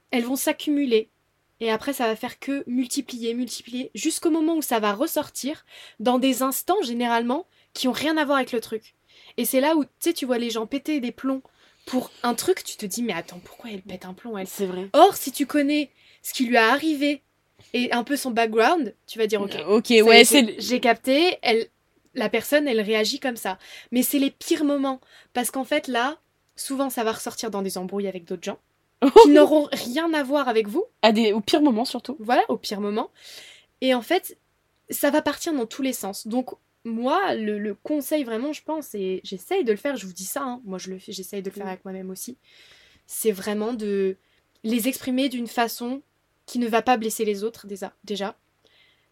[0.09, 1.11] elles vont s'accumuler.
[1.59, 5.63] Et après, ça va faire que multiplier, multiplier, jusqu'au moment où ça va ressortir
[5.99, 8.95] dans des instants, généralement, qui ont rien à voir avec le truc.
[9.37, 11.43] Et c'est là où, tu sais, tu vois les gens péter des plombs
[11.85, 14.47] pour un truc, tu te dis, mais attends, pourquoi elle pète un plomb, elle?
[14.47, 15.91] C'est vrai Or, si tu connais
[16.23, 17.21] ce qui lui a arrivé
[17.73, 20.79] et un peu son background, tu vas dire, ok, ok y ouais est, c'est j'ai
[20.79, 21.67] capté, elle,
[22.15, 23.57] la personne, elle réagit comme ça.
[23.91, 24.99] Mais c'est les pires moments.
[25.33, 26.17] Parce qu'en fait, là,
[26.55, 28.59] souvent, ça va ressortir dans des embrouilles avec d'autres gens
[29.23, 30.85] qui n'auront rien à voir avec vous.
[31.01, 33.11] à des au pire moment surtout Voilà, au pire moment.
[33.81, 34.37] Et en fait,
[34.89, 36.27] ça va partir dans tous les sens.
[36.27, 36.51] Donc,
[36.85, 40.23] moi, le, le conseil vraiment, je pense, et j'essaye de le faire, je vous dis
[40.25, 42.37] ça, hein, moi je le fais, j'essaye de le faire avec moi-même aussi,
[43.07, 44.17] c'est vraiment de
[44.63, 46.03] les exprimer d'une façon
[46.45, 47.93] qui ne va pas blesser les autres déjà.
[48.03, 48.37] déjà.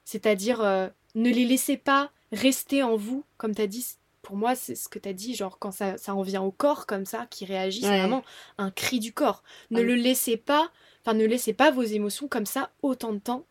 [0.06, 3.86] C'est-à-dire, euh, ne les laissez pas rester en vous, comme tu as dit.
[4.22, 6.52] Pour moi, c'est ce que tu as dit, genre quand ça, ça en vient au
[6.52, 8.00] corps comme ça, qui réagit, c'est Ouais.
[8.00, 8.24] vraiment
[8.58, 9.44] un cri du corps.
[9.70, 10.70] Ne le laissez pas,
[11.04, 13.44] enfin ne laissez pas vos émotions comme ça autant de temps.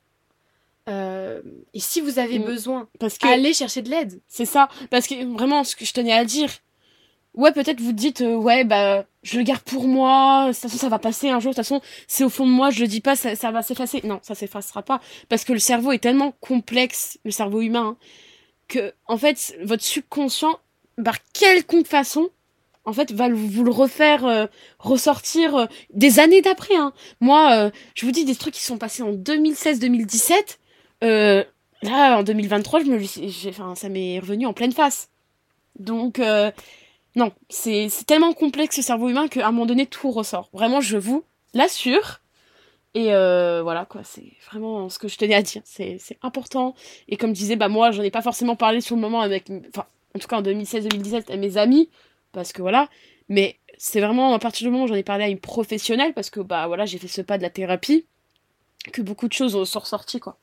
[0.89, 1.43] Euh,
[1.75, 2.45] et si vous avez Mm.
[2.45, 4.21] besoin, parce que allez chercher de l'aide.
[4.27, 6.51] c'est ça parce que vraiment ce que je tenais à dire
[7.35, 10.77] ouais peut-être vous dites euh, ouais bah je le garde pour moi de toute façon
[10.79, 12.89] ça va passer un jour de toute façon c'est au fond de moi je le
[12.89, 15.99] dis pas ça, ça va s'effacer non ça s'effacera pas parce que le cerveau est
[16.01, 18.07] tellement complexe le cerveau humain hein,
[18.69, 20.59] que en fait votre subconscient
[21.03, 22.31] par quelconque façon
[22.85, 24.47] en fait va vous le refaire euh,
[24.79, 26.93] ressortir euh, des années d'après hein.
[27.21, 30.59] moi euh, je vous dis des trucs qui sont passés en 2016 2017
[31.05, 31.45] euh,
[31.83, 35.11] là en 2023 je me enfin ça m'est revenu en pleine face
[35.79, 36.21] donc
[37.17, 40.81] non c'est c'est tellement complexe le cerveau humain qu'à un moment donné tout ressort vraiment
[40.81, 42.22] je vous l'assure
[42.95, 45.63] et euh, voilà quoi c'est vraiment ce que je tenais à dire.
[45.65, 46.75] C'est important.
[47.09, 49.51] Et comme je disais bah moi j'en ai pas forcément parlé sur le moment avec
[49.69, 51.89] enfin en tout cas en 2016 2017 à mes amis
[52.33, 52.89] parce que voilà.
[53.29, 56.31] Mais c'est vraiment à partir du moment où j'en ai parlé à une professionnelle parce
[56.31, 58.07] que bah voilà j'ai fait ce pas de la thérapie
[58.93, 60.39] que beaucoup de choses sont ressorties quoi.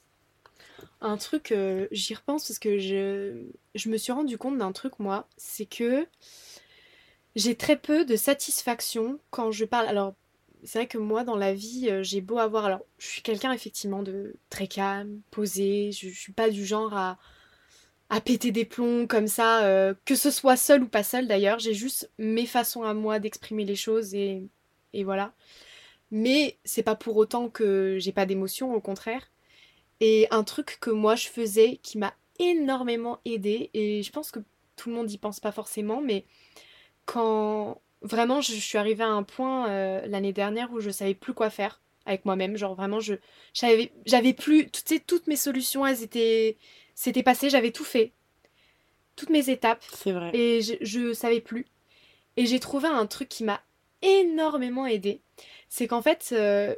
[1.02, 5.00] Un truc, euh, j'y repense parce que je, je me suis rendu compte d'un truc,
[5.00, 6.06] moi, c'est que
[7.36, 9.88] j'ai très peu de satisfaction quand je parle.
[9.88, 10.14] Alors,
[10.64, 12.66] c'est vrai que moi, dans la vie, euh, j'ai beau avoir.
[12.66, 15.92] Alors, je suis quelqu'un, effectivement, de très calme, posé.
[15.92, 17.18] Je, suis pas du genre à,
[18.10, 21.60] à péter des plombs comme ça, euh, que ce soit seul ou pas seul d'ailleurs.
[21.60, 24.48] J'ai juste mes façons à moi d'exprimer les choses et,
[24.94, 25.34] et voilà.
[26.12, 29.32] Mais c'est pas pour autant que j'ai pas d'émotion, au contraire.
[30.02, 34.40] Et un truc que moi je faisais qui m'a énormément aidé, et je pense que
[34.76, 36.26] tout le monde y pense pas forcément, mais
[37.06, 41.14] quand vraiment je, je suis arrivée à un point euh, l'année dernière où je savais
[41.16, 43.16] plus quoi faire avec moi-même, genre vraiment je
[43.54, 46.58] j'avais plus tu sais toutes mes solutions elles étaient
[46.96, 48.12] c'était passé, j'avais tout fait.
[49.16, 51.66] Toutes mes étapes c'est vrai et je, je savais plus.
[52.38, 53.62] Et j'ai trouvé un truc qui m'a
[54.02, 55.22] énormément aidé.
[55.68, 56.74] C'est qu'en fait, euh,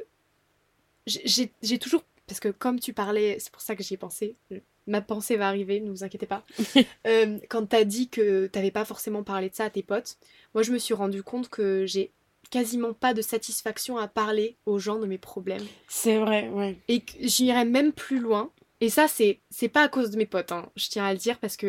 [1.06, 2.04] j'ai j'ai toujours.
[2.26, 4.36] Parce que comme tu parlais, c'est pour ça que j'y ai pensé.
[4.86, 6.44] Ma pensée va arriver, ne vous inquiétez pas.
[7.06, 10.16] euh, quand t'as dit que t'avais pas forcément parlé de ça à tes potes,
[10.54, 12.10] moi je me suis rendu compte que j'ai
[12.50, 15.66] quasiment pas de satisfaction à parler aux gens de mes problèmes.
[15.88, 16.76] C'est vrai, ouais.
[16.88, 18.50] Et j'irais même plus loin.
[18.80, 21.18] Et ça, c'est, c'est pas à cause de mes potes, hein, je tiens à le
[21.18, 21.66] dire, parce que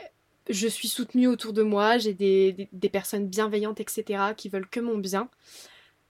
[0.00, 0.04] euh,
[0.50, 4.68] je suis soutenue autour de moi, j'ai des, des, des personnes bienveillantes, etc., qui veulent
[4.68, 5.28] que mon bien.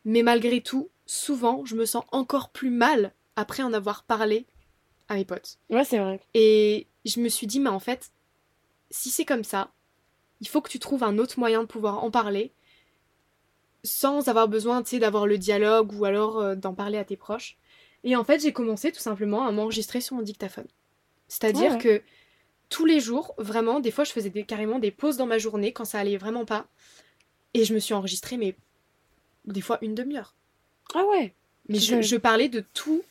[0.05, 4.47] Mais malgré tout, souvent, je me sens encore plus mal après en avoir parlé
[5.09, 5.59] à mes potes.
[5.71, 6.21] Ouais, c'est vrai.
[6.35, 8.11] Et je me suis dit, mais en fait,
[8.91, 9.71] si c'est comme ça,
[10.41, 12.53] il faut que tu trouves un autre moyen de pouvoir en parler
[13.85, 17.17] sans avoir besoin, tu sais, d'avoir le dialogue ou alors euh, d'en parler à tes
[17.17, 17.57] proches.
[18.05, 20.67] Et en fait, j'ai commencé tout simplement à m'enregistrer sur mon dictaphone.
[21.29, 22.03] C'est-à-dire Ouais, que
[22.69, 25.73] tous les jours, vraiment, des fois, je faisais des- carrément des pauses dans ma journée
[25.73, 26.67] quand ça allait vraiment pas.
[27.55, 28.57] Et je me suis enregistrée, mais
[29.45, 30.35] des fois une demi-heure.
[30.95, 31.35] Ah ouais.
[31.69, 33.03] Mais je parlais de tout,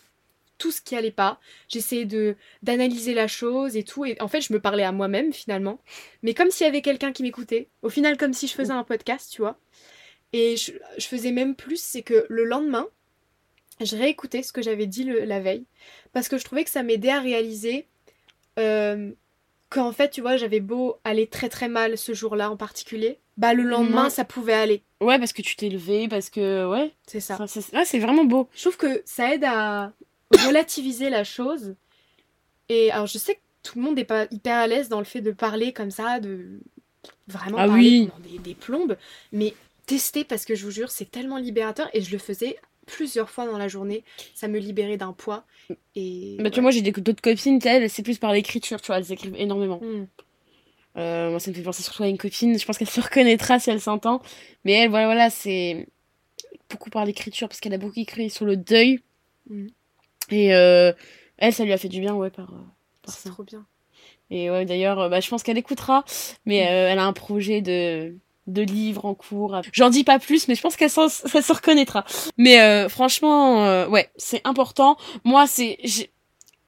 [0.62, 1.40] tout ce qui allait pas.
[1.68, 4.06] J'essayais de d'analyser la chose et tout.
[4.06, 5.80] Et en fait, je me parlais à moi-même finalement.
[6.22, 7.68] Mais comme s'il y avait quelqu'un qui m'écoutait.
[7.82, 9.58] Au final, comme si je faisais un podcast, tu vois.
[10.34, 12.88] Et je, je faisais même plus, c'est que le lendemain,
[13.84, 15.66] je réécoutais ce que j'avais dit le- la veille.
[16.14, 17.88] Parce que je trouvais que ça m'aidait à réaliser
[18.60, 19.12] euh,
[19.70, 23.18] qu'en fait, tu vois, j'avais beau aller très très mal ce jour-là en particulier.
[23.38, 24.84] Bah, le lendemain, ça pouvait aller.
[25.00, 26.66] Ouais, parce que tu t'es levé, parce que.
[26.70, 26.92] Ouais.
[27.08, 27.38] C'est ça.
[27.74, 28.48] Ouais, c'est vraiment beau.
[28.54, 29.94] Je trouve que ça aide à
[30.46, 31.76] relativiser la chose.
[32.70, 35.06] Et alors, je sais que tout le monde n'est pas hyper à l'aise dans le
[35.06, 36.60] fait de parler comme ça, de
[37.28, 38.10] vraiment Ah parler oui.
[38.12, 38.98] pendant des, des plombes.
[39.32, 39.54] Mais
[39.86, 41.90] tester, parce que je vous jure, c'est tellement libérateur.
[41.94, 44.04] Et je le faisais plusieurs fois dans la journée.
[44.36, 45.44] Ça me libérait d'un poids.
[45.96, 48.98] Et Bah, tu vois, moi, j'ai d'autres copines elles, c'est plus par l'écriture, tu vois,
[48.98, 49.80] elles écrivent énormément.
[49.82, 50.08] Hmm.
[50.98, 53.60] Euh, moi, ça me fait penser surtout à une copine, je pense qu'elle se reconnaîtra
[53.60, 54.22] si elle s'entend.
[54.66, 55.88] Mais elle, voilà, voilà, c'est
[56.70, 59.00] beaucoup par l'écriture, parce qu'elle a beaucoup écrit sur le deuil.
[59.50, 59.70] Mhm.
[60.32, 60.94] Et euh,
[61.38, 62.58] elle, ça lui a fait du bien, ouais, par, euh,
[63.04, 63.30] par c'est ça.
[63.30, 63.66] trop bien.
[64.30, 66.06] Et ouais, d'ailleurs, euh, bah, je pense qu'elle écoutera,
[66.46, 68.16] mais euh, elle a un projet de,
[68.48, 69.62] de livre en cours.
[69.74, 72.06] J'en dis pas plus, mais je pense qu'elle s'en- ça se reconnaîtra.
[72.38, 74.98] Mais euh, franchement, euh, ouais, c'est important.
[75.26, 75.78] Moi, c'est,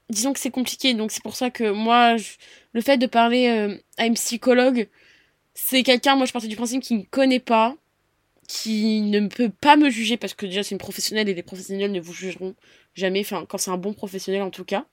[0.09, 2.33] disons que c'est compliqué, donc c'est pour ça que moi, je-
[2.73, 4.89] le fait de parler euh, à une psychologue,
[5.55, 7.75] c'est quelqu'un, moi, je partais du principe qui ne connaît pas,
[8.47, 11.91] qui ne peut pas me juger parce que déjà c'est une professionnelle et les professionnels
[11.91, 12.55] ne vous jugeront
[12.95, 13.21] jamais.
[13.21, 14.85] Enfin, quand c'est un bon professionnel en tout cas.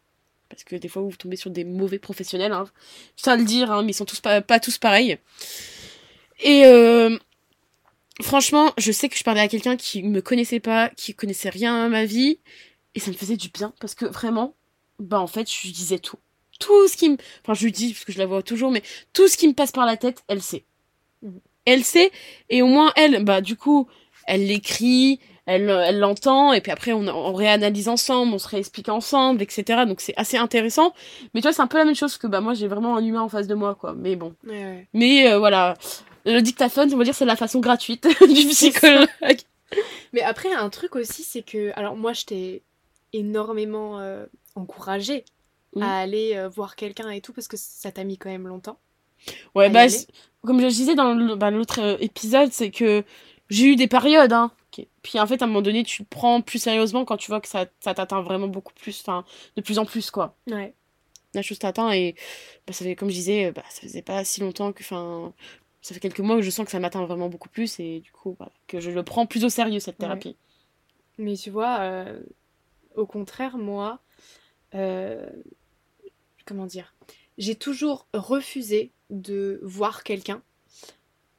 [0.49, 2.53] Parce que des fois, vous tombez sur des mauvais professionnels.
[2.53, 2.67] Hein.
[3.17, 5.17] Je tiens à le dire, hein, mais ils sont tous pas, pas tous pareils.
[6.41, 7.17] Et euh,
[8.21, 11.85] franchement, je sais que je parlais à quelqu'un qui me connaissait pas, qui connaissait rien
[11.85, 12.41] à ma vie.
[12.97, 13.73] Et ça me faisait du bien.
[13.81, 14.57] Parce que vraiment,
[14.99, 16.19] bah en fait, je lui disais tout.
[16.59, 17.17] Tout ce qui me...
[17.45, 18.83] Enfin, je lui dis, parce que je la vois toujours, mais
[19.13, 20.65] tout ce qui me passe par la tête, elle sait.
[21.23, 21.41] Mhm.
[21.65, 22.11] Elle sait.
[22.49, 23.89] Et au moins, elle, bah du coup,
[24.27, 28.89] elle l'écrit, elle elle l'entend, et puis après, on, on réanalyse ensemble, on se réexplique
[28.89, 29.85] ensemble, etc.
[29.87, 30.93] Donc c'est assez intéressant.
[31.35, 33.05] Mais tu vois, c'est un peu la même chose que bah moi, j'ai vraiment un
[33.05, 33.95] humain en face de moi, quoi.
[33.97, 34.35] Mais bon.
[34.47, 34.89] Ouais, ouais.
[34.93, 35.75] Mais euh, voilà,
[36.25, 39.09] le dictaphone, on va dire, c'est la façon gratuite du psychologue.
[40.13, 41.73] Mais après, un truc aussi, c'est que.
[41.77, 42.63] Alors, moi, je t'ai
[43.13, 45.25] énormément euh, encouragée
[45.81, 48.79] à aller euh, voir quelqu'un et tout, parce que ça t'a mis quand même longtemps.
[49.55, 49.87] Ouais, bah,
[50.45, 53.05] comme je disais dans bah, l'autre euh, épisode, c'est que
[53.49, 54.51] j'ai eu des périodes, hein.
[55.03, 57.41] Puis en fait, à un moment donné, tu le prends plus sérieusement quand tu vois
[57.41, 59.25] que ça, ça t'atteint vraiment beaucoup plus, enfin,
[59.57, 60.37] de plus en plus, quoi.
[60.51, 60.75] Ouais.
[61.35, 62.15] La chose t'atteint et,
[62.67, 65.33] bah, ça fait, comme je disais, bah, ça faisait pas si longtemps que, enfin,
[65.81, 68.11] ça fait quelques mois que je sens que ça m'atteint vraiment beaucoup plus et du
[68.13, 70.01] coup, voilà, que je le prends plus au sérieux, cette Ouais.
[70.07, 70.37] thérapie.
[71.19, 72.21] Mais tu vois, euh,
[72.97, 74.01] au contraire, moi,
[74.75, 75.25] euh,
[76.47, 76.95] comment dire,
[77.39, 80.43] j'ai toujours refusé de voir quelqu'un,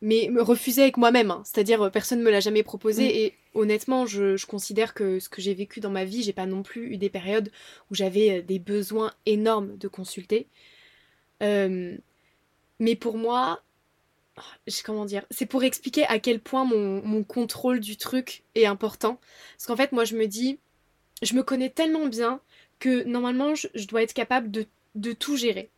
[0.02, 1.42] mais me refuser avec moi-même, hein.
[1.46, 3.10] c'est-à-dire euh, personne ne me l'a jamais proposé, Mm.
[3.18, 6.64] et honnêtement, je, considère que ce que j'ai vécu dans ma vie, j'ai pas non
[6.64, 7.52] plus eu des périodes
[7.90, 10.48] où j'avais euh, des besoins énormes de consulter.
[11.44, 11.98] Euh,
[12.80, 13.64] mais pour moi,
[14.86, 19.20] comment dire, c'est pour expliquer à quel point mon, contrôle du truc est important.
[19.54, 20.60] Parce qu'en fait, moi, je me dis,
[21.22, 22.42] je me connais tellement bien
[22.80, 25.70] que normalement, je, dois être capable de tout gérer.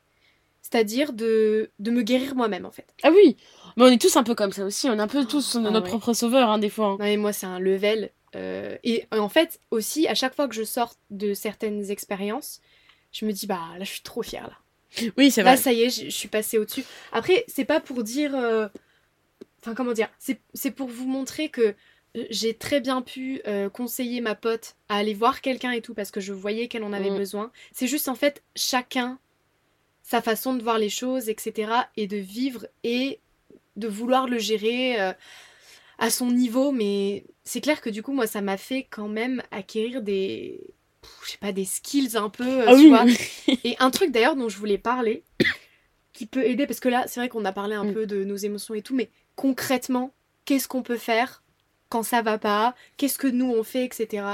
[0.63, 2.88] C'est-à-dire de, de me guérir moi-même, en fait.
[3.04, 3.38] Ah oui,
[3.78, 5.60] mais on est tous un peu comme ça aussi, on est un peu tous Ah
[5.60, 5.89] notre ouais.
[5.89, 6.88] propre sauveur, hein, des fois.
[6.88, 6.97] hein.
[6.99, 8.10] Non, mais moi, c'est un level.
[8.36, 12.62] euh, et en fait, aussi, à chaque fois que je sors de certaines expériences,
[13.12, 14.58] je me dis, bah là, je suis trop fière, là.
[15.17, 15.62] Oui, c'est Là, vrai.
[15.62, 16.84] ça y est, je je suis passée au-dessus.
[17.12, 18.34] Après, c'est pas pour dire.
[18.36, 18.67] euh,
[19.62, 21.62] Enfin, comment dire C'est pour vous montrer que
[22.17, 25.93] euh, j'ai très bien pu euh, conseiller ma pote à aller voir quelqu'un et tout
[25.93, 27.17] parce que je voyais qu'elle en avait Mm.
[27.17, 27.52] besoin.
[27.71, 29.19] C'est juste en fait chacun
[30.04, 31.72] sa façon de voir les choses, etc.
[31.98, 33.20] et de vivre et
[33.78, 35.13] de vouloir le gérer euh,
[35.98, 36.72] à son niveau.
[36.72, 40.60] Mais c'est clair que du coup, moi, ça m'a fait quand même acquérir des,
[41.26, 43.04] je sais pas, des skills un peu, euh, Ah tu oui, vois.
[43.06, 43.60] oui.
[43.63, 45.24] Et un truc d'ailleurs dont je voulais parler,
[46.13, 47.94] qui peut aider, parce que là, c'est vrai qu'on a parlé un Mm.
[47.94, 50.13] peu de nos émotions et tout, mais concrètement,
[50.46, 51.42] qu'est-ce qu'on peut faire
[51.89, 54.26] quand ça va pas Qu'est-ce que nous on fait, etc.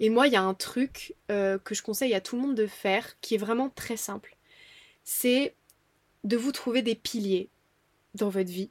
[0.00, 2.54] Et moi, il y a un truc euh, que je conseille à tout le monde
[2.54, 4.36] de faire, qui est vraiment très simple.
[5.12, 5.56] C'est
[6.22, 7.50] de vous trouver des piliers
[8.14, 8.70] dans votre vie,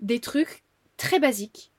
[0.00, 0.64] des trucs
[0.96, 1.70] très basiques.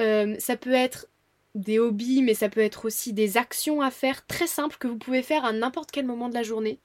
[0.00, 1.06] Euh, ça peut être
[1.54, 4.98] des hobbies, mais ça peut être aussi des actions à faire très simples que vous
[4.98, 6.80] pouvez faire à n'importe quel moment de la journée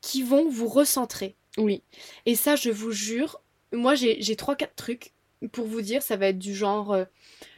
[0.00, 1.36] qui vont vous recentrer.
[1.58, 1.82] Oui.
[2.24, 5.12] Et ça, je vous jure, moi j'ai j'ai trois, quatre trucs
[5.52, 6.02] pour vous dire.
[6.02, 7.04] Ça va être du genre, euh,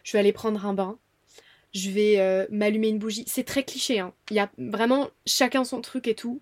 [0.03, 0.99] je vais aller prendre un bain,
[1.75, 3.25] je vais euh, m'allumer une bougie.
[3.27, 4.13] C'est très cliché, hein.
[4.31, 6.41] Il y a vraiment chacun son truc et tout.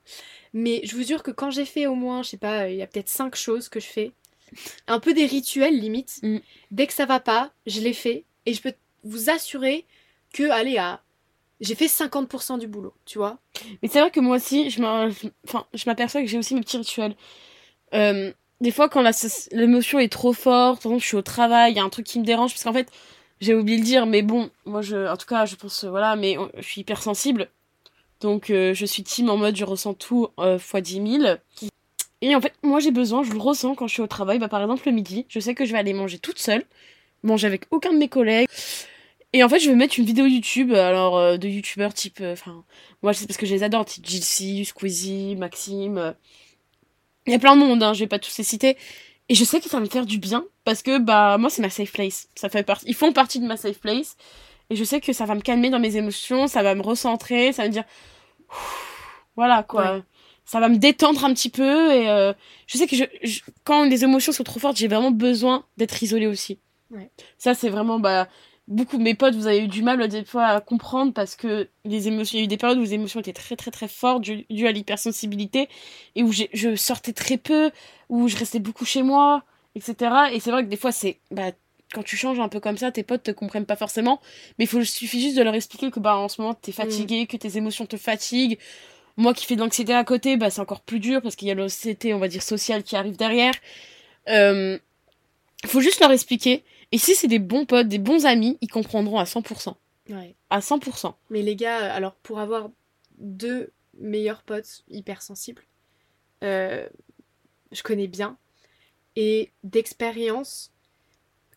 [0.52, 2.82] Mais je vous jure que quand j'ai fait au moins, je sais pas, il y
[2.82, 4.12] a peut-être cinq choses que je fais,
[4.88, 6.18] un peu des rituels limite.
[6.22, 6.38] Mm.
[6.72, 9.86] Dès que ça va pas, je les fais et je peux vous assurer
[10.32, 11.00] que, allez, à...
[11.60, 13.38] j'ai fait 50% du boulot, tu vois.
[13.82, 14.80] Mais c'est vrai que moi aussi, je
[15.86, 17.14] m'aperçois que j'ai aussi mes petits rituels.
[17.94, 19.02] Euh, des fois, quand
[19.52, 22.06] l'émotion est trop forte, par exemple, je suis au travail, il y a un truc
[22.06, 22.88] qui me dérange, parce qu'en fait,
[23.40, 25.90] j'ai oublié de le dire, mais bon, moi, je, en tout cas, je pense, euh,
[25.90, 27.48] voilà, mais je suis hypersensible.
[28.20, 31.36] Donc, euh, je suis team en mode, je ressens tout fois 10 000.
[32.22, 34.38] Et en fait, moi, j'ai besoin, je le ressens quand je suis au travail.
[34.38, 36.64] Bah, par exemple, le midi, je sais que je vais aller manger toute seule,
[37.22, 38.46] manger avec aucun de mes collègues.
[39.32, 42.64] Et en fait, je vais mettre une vidéo YouTube, alors euh, de youtubeurs type, enfin,
[43.02, 46.14] moi, c'est parce que je les adore, type Jilcy, Squeezie, Maxime.
[47.26, 48.76] Il y a plein de monde, hein, je vais pas tous les citer.
[49.28, 51.62] Et je sais que ça va me faire du bien parce que bah moi c'est
[51.62, 52.28] ma safe place.
[52.36, 54.16] Ça fait partie, ils font partie de ma safe place.
[54.70, 57.52] Et je sais que ça va me calmer dans mes émotions, ça va me recentrer,
[57.52, 57.82] ça va me dire
[59.34, 59.96] voilà quoi.
[59.96, 60.02] Ouais.
[60.44, 62.32] Ça va me détendre un petit peu et euh,
[62.68, 66.00] je sais que je, je- quand les émotions sont trop fortes, j'ai vraiment besoin d'être
[66.04, 66.60] isolée aussi.
[66.92, 67.10] Ouais.
[67.36, 68.28] Ça c'est vraiment bah
[68.68, 71.68] beaucoup de mes potes, vous avez eu du mal des fois à comprendre parce que
[71.84, 73.88] les émotions, il y a eu des périodes où les émotions étaient très très très
[73.88, 75.68] fortes dues à l'hypersensibilité
[76.14, 77.72] et où je sortais très peu,
[78.08, 79.42] où je restais beaucoup chez moi,
[79.74, 80.14] etc.
[80.32, 81.52] Et c'est vrai que des fois c'est bah
[81.92, 84.20] quand tu changes un peu comme ça, tes potes te comprennent pas forcément,
[84.58, 87.26] mais il faut suffit juste de leur expliquer que bah en ce moment t'es fatigué,
[87.26, 88.58] que tes émotions te fatiguent.
[89.16, 91.50] Moi qui fais de l'anxiété à côté, bah c'est encore plus dur parce qu'il y
[91.50, 93.52] a l'anxiété, on va dire sociale qui arrive derrière.
[94.28, 94.78] Euh,
[95.66, 96.64] faut juste leur expliquer.
[96.92, 99.74] Et si c'est des bons potes, des bons amis, ils comprendront à 100%.
[100.10, 100.34] Ouais.
[100.48, 101.14] À 100%.
[101.30, 102.70] Mais les gars, alors pour avoir
[103.18, 105.62] deux meilleurs potes hypersensibles,
[106.42, 106.88] euh,
[107.72, 108.36] je connais bien.
[109.16, 110.72] Et d'expérience,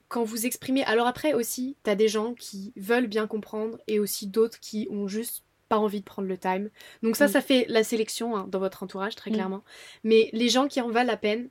[0.08, 0.84] quand vous exprimez.
[0.86, 5.08] Alors après aussi, t'as des gens qui veulent bien comprendre et aussi d'autres qui ont
[5.08, 6.70] juste pas envie de prendre le time.
[7.02, 7.30] Donc ça, Mm.
[7.32, 9.34] ça fait la sélection hein, dans votre entourage, très Mm.
[9.34, 9.64] clairement.
[10.04, 11.50] Mais les gens qui en valent la peine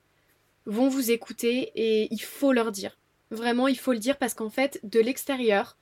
[0.66, 2.96] vont vous écouter et il faut leur dire.
[3.30, 5.76] Vraiment, il faut le dire parce qu'en fait, de l'extérieur,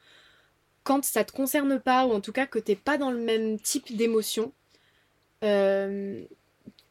[0.85, 3.59] quand ça te concerne pas, ou en tout cas que t'es pas dans le même
[3.61, 4.52] type d'émotion,
[5.44, 6.24] euh,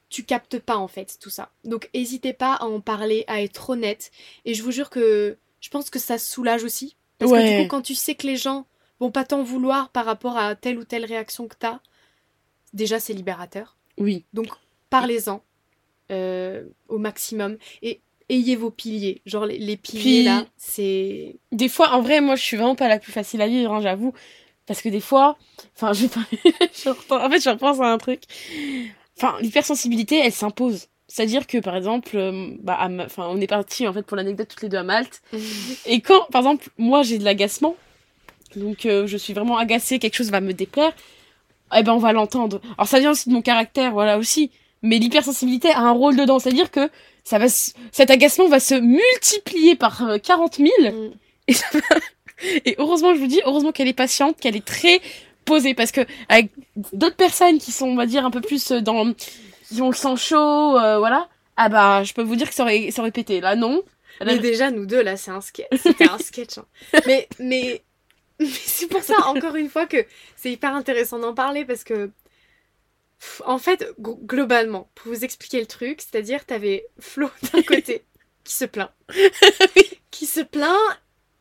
[0.10, 1.50] tu captes pas en fait tout ça.
[1.64, 4.12] Donc n'hésitez pas à en parler, à être honnête.
[4.46, 6.96] Et je vous jure que je pense que ça soulage aussi.
[7.20, 8.66] Parce que du coup, quand tu sais que les gens
[9.00, 11.80] vont pas t'en vouloir par rapport à telle ou telle réaction que t'as,
[12.74, 13.76] déjà c'est libérateur.
[13.98, 14.26] Oui.
[14.90, 15.44] Parlez-en
[16.12, 17.58] euh, au maximum.
[17.82, 19.22] Et ayez vos piliers.
[19.26, 21.36] Genre les, les piliers Puis- là, c'est.
[21.52, 23.82] Des fois, en vrai, moi, je suis vraiment pas la plus facile à vivre, hein,
[23.82, 24.14] j'avoue.
[24.66, 25.38] Parce que des fois,
[25.76, 26.06] enfin, je,
[26.74, 28.22] je repense- en fait, je repense à un truc.
[29.22, 30.88] Enfin, l'hypersensibilité, elle s'impose.
[31.08, 34.16] C'est-à-dire que, par exemple, euh, bah, à Ma- enfin, on est partis, en fait, pour
[34.16, 35.22] l'anecdote, toutes les deux à Malte.
[35.86, 37.76] Et quand, par exemple, moi, j'ai de l'agacement,
[38.56, 40.94] donc euh, je suis vraiment agacée, quelque chose va me déplaire,
[41.76, 42.62] eh ben, on va l'entendre.
[42.78, 44.52] Alors, ça vient aussi de mon caractère, voilà, aussi.
[44.82, 46.40] Mais l'hypersensibilité a un rôle dedans.
[46.40, 46.90] C'est-à-dire que
[47.24, 50.70] ça va se- cet agacement va se multiplier par euh, 40 000.
[50.82, 51.12] Mm.
[51.48, 51.82] Et, ça va-
[52.66, 55.02] et heureusement, je vous dis, heureusement qu'elle est patiente, qu'elle est très
[55.76, 56.52] Parce que avec
[56.94, 59.14] d'autres personnes qui sont, on va dire, un peu plus euh, dans...
[59.68, 62.64] qui ont le sang chaud, euh, voilà, ah bah, je peux vous dire que ça
[62.64, 63.42] aurait, ça aurait pété.
[63.42, 63.84] Là, non.
[64.20, 65.68] Là, Mais déjà, nous deux, là, c'est un sketch.
[65.82, 66.58] C'était un sketch.
[66.58, 66.66] hein.
[67.08, 67.82] Mais, mais,
[68.40, 72.12] mais c'est pour ça, encore une fois, que c'est hyper intéressant d'en parler parce que,
[73.46, 78.04] en fait, gl- globalement, pour vous expliquer le truc, c'est-à-dire, t'avais Flo d'un côté
[78.44, 78.92] qui se plaint,
[80.12, 80.78] qui se plaint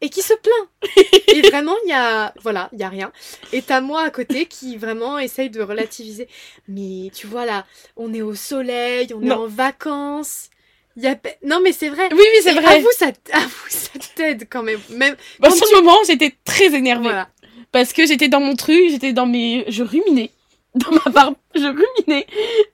[0.01, 0.93] et qui se plaint.
[1.29, 3.13] Et vraiment, il y a, voilà, il y a rien.
[3.53, 6.29] Et t'as moi à côté qui vraiment essaye de relativiser.
[6.69, 10.51] Mais tu vois là, on est au soleil, on est en vacances.
[10.97, 11.17] Il y a...
[11.45, 12.09] Non mais c'est vrai.
[12.13, 12.77] Oui, oui, c'est vrai.
[12.79, 14.81] Avoue, ça, t- avoue, ça t'aide quand même.
[14.91, 17.05] Même Bah, sur tu- le moment, j'étais très énervée.
[17.05, 17.29] voilà.
[17.71, 19.65] Parce que j'étais dans mon truc, j'étais dans mes.
[19.69, 20.31] Je ruminais.
[20.75, 22.27] Dans ma barbe, je ruminais.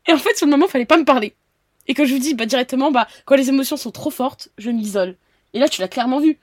[0.08, 1.32] Et en fait, sur le moment, fallait pas me parler.
[1.86, 4.70] Et quand je vous dis, bah, directement, bah, quand les émotions sont trop fortes, je
[4.70, 5.16] m'isole.
[5.54, 6.38] Et là, tu l'as clairement vu.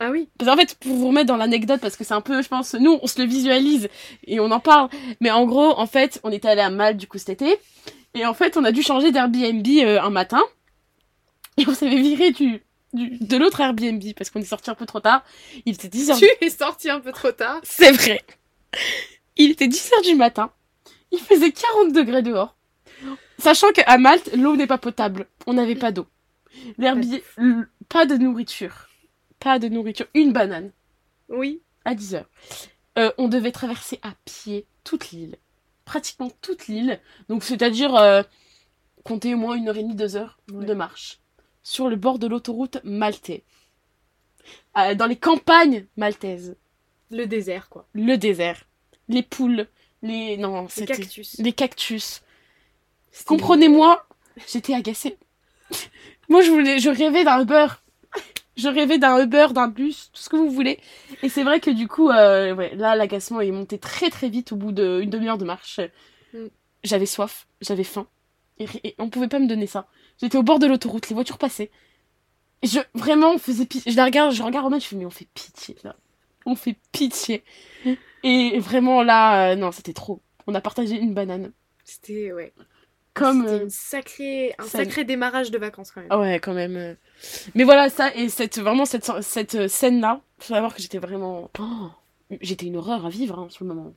[0.00, 0.28] Ah oui.
[0.38, 2.74] Parce qu'en fait, pour vous remettre dans l'anecdote, parce que c'est un peu, je pense,
[2.74, 3.88] nous, on se le visualise
[4.26, 4.88] et on en parle.
[5.20, 7.58] Mais en gros, en fait, on était allé à Malte, du coup, cet été.
[8.14, 10.42] Et en fait, on a dû changer d'Airbnb euh, un matin.
[11.56, 14.86] Et on s'avait viré du, du, de l'autre Airbnb parce qu'on est sorti un peu
[14.86, 15.24] trop tard.
[15.66, 16.18] Il était 10h.
[16.18, 17.60] Tu es sorti un peu trop tard.
[17.64, 18.22] C'est vrai.
[19.36, 20.52] Il était 10h du matin.
[21.10, 22.56] Il faisait 40 degrés dehors.
[23.38, 25.26] Sachant qu'à Malte, l'eau n'est pas potable.
[25.46, 26.06] On n'avait pas d'eau.
[26.76, 27.20] L'Airbnb,
[27.88, 28.87] pas de nourriture.
[29.40, 30.06] Pas de nourriture.
[30.14, 30.72] Une banane.
[31.28, 31.62] Oui.
[31.84, 32.24] À 10h.
[32.98, 35.36] Euh, on devait traverser à pied toute l'île.
[35.84, 37.00] Pratiquement toute l'île.
[37.28, 38.22] Donc, c'est-à-dire, euh,
[39.04, 40.64] compter au moins une heure et demie, deux heures Ouais.
[40.66, 41.20] de marche.
[41.62, 43.44] Sur le bord de l'autoroute maltais.
[44.76, 46.56] Euh, dans les campagnes maltaises.
[47.10, 47.86] Le désert, quoi.
[47.92, 48.64] Le désert.
[49.08, 49.66] Les poules.
[50.02, 50.36] Les.
[50.36, 51.38] Non, Les cactus.
[51.38, 52.22] Les cactus.
[53.26, 54.06] Comprenez-moi,
[54.46, 55.16] j'étais agacée.
[56.28, 57.66] Moi, je voulais, je rêvais d'un Uber.
[58.58, 60.80] Je rêvais d'un Uber, d'un bus, tout ce que vous voulez.
[61.22, 64.52] Et c'est vrai que du coup, euh, ouais, là, l'agacement est monté très très vite
[64.52, 65.80] au bout d'une demi-heure de marche.
[66.34, 66.48] Mm.
[66.82, 68.08] J'avais soif, j'avais faim.
[68.58, 69.86] Et, et on pouvait pas me donner ça.
[70.20, 71.70] J'étais au bord de l'autoroute, les voitures passaient.
[72.62, 73.92] Et je, vraiment, on faisait pitié.
[73.92, 75.94] Je la regarde, je regarde Romain, je fais, mais on fait pitié, là.
[76.44, 77.44] On fait pitié.
[78.24, 80.20] Et vraiment, là, euh, non, c'était trop.
[80.46, 81.52] On a partagé une banane.
[81.84, 82.52] C'était, ouais.
[83.14, 83.42] Comme.
[83.42, 86.20] C'était euh, une sacrée, un ça- sacré démarrage de vacances, quand même.
[86.20, 86.76] Ouais, quand même.
[86.76, 86.94] euh.
[87.54, 91.50] Mais voilà, ça, et cette, vraiment, cette, cette euh, scène-là, faut savoir que j'étais vraiment.
[91.58, 91.90] Oh,
[92.40, 93.92] j'étais une horreur à vivre, hein, sur le moment.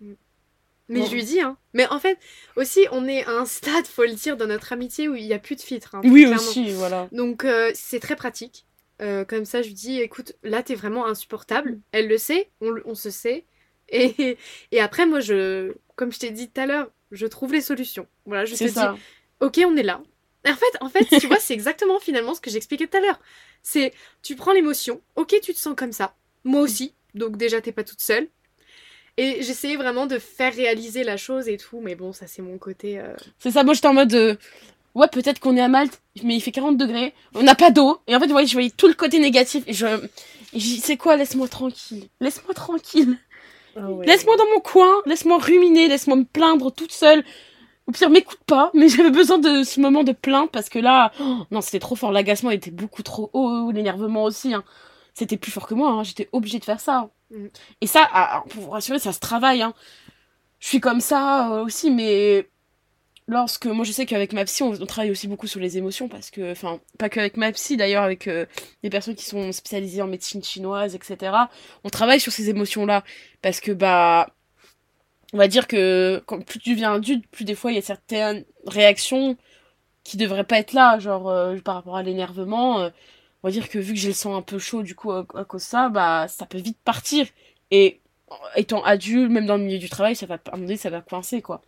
[0.90, 1.06] Mais Bon.
[1.06, 1.58] je lui dis, hein.
[1.74, 2.18] Mais en fait,
[2.58, 5.34] aussi, on est à un stade, faut le dire, dans notre amitié où il n'y
[5.34, 5.96] a plus de filtre.
[5.96, 6.36] hein, Oui, clairement.
[6.36, 7.08] aussi, voilà.
[7.12, 8.66] Donc, euh, c'est très pratique.
[9.02, 11.12] Euh, comme ça, je lui dis, écoute, là, t'es vraiment Mm.
[11.12, 11.80] insupportable.
[11.92, 13.46] Elle le sait, on, on se sait.
[13.90, 14.38] Et,
[14.72, 18.08] et après, moi, je, comme je t'ai dit tout à l'heure, je trouve les solutions.
[18.26, 18.96] Voilà, je te C'est dis, ça.
[19.42, 20.02] ok, on est là.
[20.46, 23.02] Et en fait, en fait, tu vois, c'est exactement finalement ce que j'expliquais tout à
[23.02, 23.20] l'heure.
[23.64, 23.94] C'est,
[24.24, 26.16] tu prends l'émotion, ok, tu te sens comme ça.
[26.44, 28.28] Moi aussi, donc déjà, t'es pas toute seule.
[29.18, 32.58] Et j'essayais vraiment de faire réaliser la chose et tout, mais bon, ça, c'est mon
[32.58, 32.98] côté.
[33.00, 34.14] euh, C'est ça, moi j'étais en mode.
[34.14, 34.36] euh,
[34.96, 38.00] Ouais, peut-être qu'on est à Malte, mais il fait 40 degrés, on n'a pas d'eau.
[38.08, 39.64] Et en fait, vous voyez, je voyais tout le côté négatif.
[39.68, 39.86] Et je.
[40.60, 42.08] c'est quoi, laisse-moi tranquille.
[42.20, 43.18] Laisse-moi tranquille.
[43.76, 47.24] Laisse-moi dans mon coin, laisse-moi ruminer, laisse-moi me plaindre toute seule.
[47.88, 51.12] Au pire, m'écoute pas, mais j'avais besoin de ce moment de plainte parce que là,
[51.20, 52.12] oh, non, c'était trop fort.
[52.12, 54.54] L'agacement était beaucoup trop haut, l'énervement aussi.
[54.54, 54.64] hein.
[55.14, 56.04] C'était plus fort que moi, hein.
[56.04, 57.10] j'étais obligée de faire ça.
[57.32, 57.48] Mm.
[57.82, 59.62] Et ça, ah, ah, pour vous rassurer, ça se travaille.
[59.62, 59.74] Hein.
[60.60, 62.50] Je suis comme ça euh, aussi, mais
[63.32, 66.30] lorsque moi je sais qu'avec ma psy, on, travaille aussi beaucoup sur les émotions parce
[66.30, 68.46] que, enfin, pas qu'avec ma psy d'ailleurs, avec euh,
[68.84, 71.34] des personnes qui sont spécialisées en médecine chinoise, etc.
[71.84, 73.04] On travaille sur ces émotions-là
[73.42, 74.28] parce que bah
[75.34, 77.82] on va dire que quand plus tu deviens adulte, plus des fois il y a
[77.82, 79.38] certaines réactions
[80.04, 82.82] qui devraient pas être là, genre euh, par rapport à l'énervement.
[82.82, 82.90] euh,
[83.44, 85.26] on va dire que vu que j'ai le sang un peu chaud du coup à,
[85.36, 87.28] à cause de ça, bah ça peut vite partir.
[87.72, 88.02] Et
[88.56, 90.90] étant adulte, même dans le milieu du travail, ça va à un moment donné ça
[90.90, 91.62] va coincer quoi.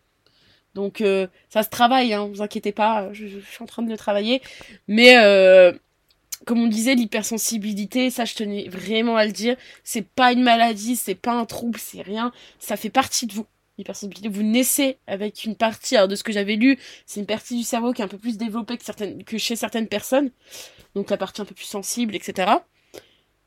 [0.75, 3.97] Donc euh, ça se travaille, hein, vous inquiétez pas, je, suis en train de le
[3.97, 4.41] travailler.
[4.87, 5.71] Mais euh,
[6.45, 10.95] comme on disait, l'hypersensibilité, ça je tenais vraiment à le dire, c'est pas une maladie,
[10.95, 13.45] c'est pas un trouble, c'est rien, ça fait partie de vous.
[13.77, 17.57] L'hypersensibilité, vous naissez avec une partie, alors de ce que j'avais lu, c'est une partie
[17.57, 20.29] du cerveau qui est un peu plus développée que, certaines, que chez certaines personnes,
[20.93, 22.51] donc la partie un peu plus sensible, etc.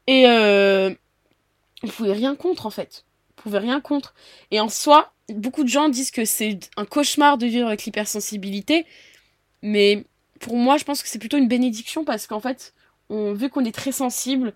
[0.08, 0.90] Et euh,
[1.82, 3.04] vous pouvez rien contre en fait,
[3.36, 4.14] vous pouvez rien contre.
[4.50, 8.86] Et en soi, beaucoup de gens disent que c'est un cauchemar de vivre avec l'hypersensibilité,
[9.62, 10.04] mais
[10.40, 12.74] pour moi, je pense que c'est plutôt une bénédiction parce qu'en fait,
[13.10, 14.54] on, vu qu'on est très sensible,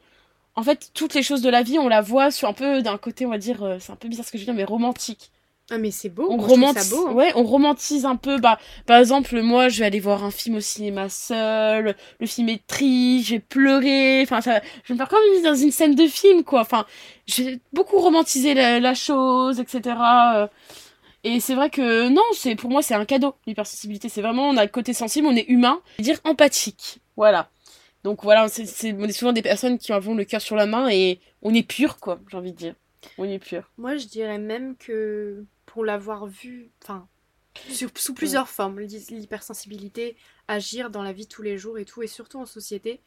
[0.55, 2.99] en fait, toutes les choses de la vie, on la voit sur un peu d'un
[2.99, 4.65] côté, on va dire, euh, c'est un peu bizarre ce que je veux dire, mais
[4.65, 5.31] romantique.
[5.71, 6.27] Ah, mais c'est beau.
[6.31, 7.09] on romantise, beau.
[7.09, 7.13] hein.
[7.13, 8.39] ouais, on romantise un peu.
[8.39, 11.95] Bah, par exemple, moi, je vais aller voir un film au cinéma seul.
[12.19, 14.23] Le film est triste, je vais pleurer.
[14.23, 16.61] Enfin, ça, je vais me faire comme dans une scène de film, quoi.
[16.63, 16.87] Enfin,
[17.27, 19.97] j'ai beaucoup romantisé la, la chose, etc.
[20.35, 20.47] euh.
[21.23, 24.09] Et c'est vrai que non, c'est pour moi c'est un cadeau l'hypersensibilité.
[24.09, 26.99] C'est vraiment on a le côté sensible, on est humain, dire empathique.
[27.17, 27.51] Voilà.
[28.05, 30.89] Donc voilà, c'est- on est souvent des personnes qui avons le cœur sur la main
[30.89, 32.75] et on est pur quoi, j'ai envie de dire.
[33.19, 33.65] On est pur.
[33.77, 37.07] Moi, je dirais même que pour l'avoir vu, enfin,
[37.97, 40.17] sous plusieurs formes, l'hy- l'hypersensibilité,
[40.49, 43.01] agir dans la vie tous les jours et tout, et surtout en société,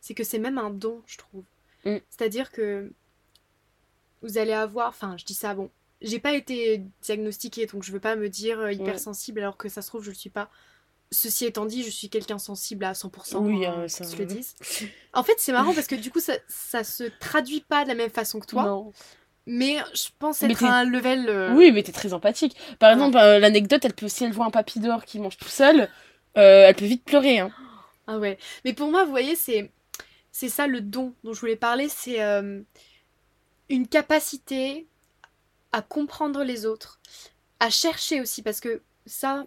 [0.00, 1.44] c'est que c'est même un don, je trouve.
[1.84, 1.96] Mm.
[2.08, 2.90] C'est-à-dire que
[4.22, 8.00] vous allez avoir, enfin, je dis ça, bon, j'ai pas été diagnostiquée, donc je veux
[8.00, 10.50] pas me dire euh, hypersensible alors que ça se trouve, je le suis pas.
[11.12, 14.24] Ceci étant dit, je suis quelqu'un sensible à 100%, Oui, hein, qu'on ça- se le
[14.24, 14.56] dise.
[15.12, 17.94] En fait, c'est marrant parce que du coup, ça, ça se traduit pas de la
[17.94, 18.92] même façon que toi, Non.
[19.46, 21.28] Mais je pense être à un level.
[21.28, 22.56] euh, Oui, mais t'es très empathique.
[22.78, 25.48] Par exemple, euh, l'anecdote, elle peut si elle voit un papy dehors qui mange tout
[25.48, 25.88] seul,
[26.36, 27.38] euh, elle peut vite pleurer.
[27.38, 27.50] Hein.
[28.06, 28.38] Ah ouais.
[28.64, 29.70] Mais pour moi, vous voyez, c'est
[30.32, 32.20] c'est ça le don dont je voulais parler, c'est
[33.68, 34.86] une capacité
[35.72, 37.00] à comprendre les autres,
[37.58, 39.46] à chercher aussi, parce que ça,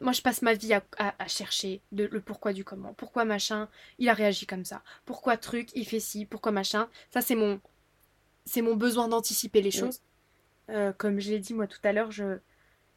[0.00, 0.82] moi je passe ma vie à,
[1.28, 3.68] chercher le pourquoi du comment, pourquoi machin,
[3.98, 6.88] il a réagi comme ça, pourquoi truc, il fait ci, pourquoi machin.
[7.12, 7.60] Ça c'est mon,
[8.44, 10.00] c'est mon besoin d'anticiper les choses.
[10.70, 12.38] Euh, comme je l'ai dit moi tout à l'heure, je,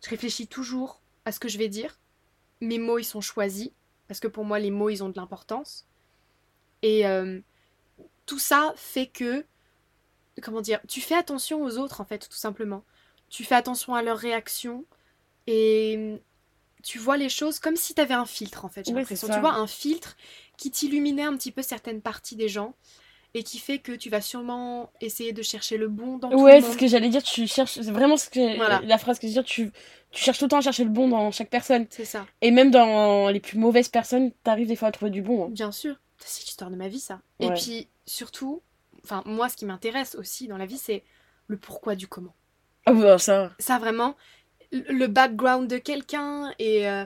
[0.03, 1.99] je réfléchis toujours à ce que je vais dire.
[2.61, 3.71] Mes mots ils sont choisis
[4.07, 5.85] parce que pour moi les mots ils ont de l'importance.
[6.81, 7.39] Et euh,
[8.25, 9.45] tout ça fait que,
[10.41, 12.83] comment dire, tu fais attention aux autres en fait, tout simplement.
[13.29, 14.85] Tu fais attention à leurs réactions
[15.47, 16.21] et
[16.83, 19.27] tu vois les choses comme si tu avais un filtre en fait, j'ai l'impression.
[19.27, 20.15] Tu vois un filtre
[20.57, 22.75] qui t'illuminait un petit peu certaines parties des gens
[23.37, 26.55] et qui fait que tu vas sûrement essayer de chercher le bon dans tout ouais,
[26.55, 26.65] le monde.
[26.65, 29.31] c'est ce que j'allais dire, tu cherches, c'est vraiment ce que la phrase que je
[29.31, 29.71] veux dire, tu,
[30.09, 31.85] tu cherches tout le temps à chercher le bon dans chaque personne.
[31.91, 32.25] C'est ça.
[32.41, 35.45] Et même dans les plus mauvaises personnes, t'arrives des fois à trouver du bon.
[35.45, 35.49] Hein.
[35.51, 37.21] Bien sûr, c'est l'histoire de ma vie ça.
[37.39, 38.63] Et puis surtout,
[39.03, 41.03] enfin moi ce qui m'intéresse aussi dans la vie c'est
[41.45, 42.33] le pourquoi du comment.
[42.87, 43.51] Ah bah ça.
[43.59, 44.15] Ça vraiment,
[44.71, 47.05] le background de quelqu'un et euh,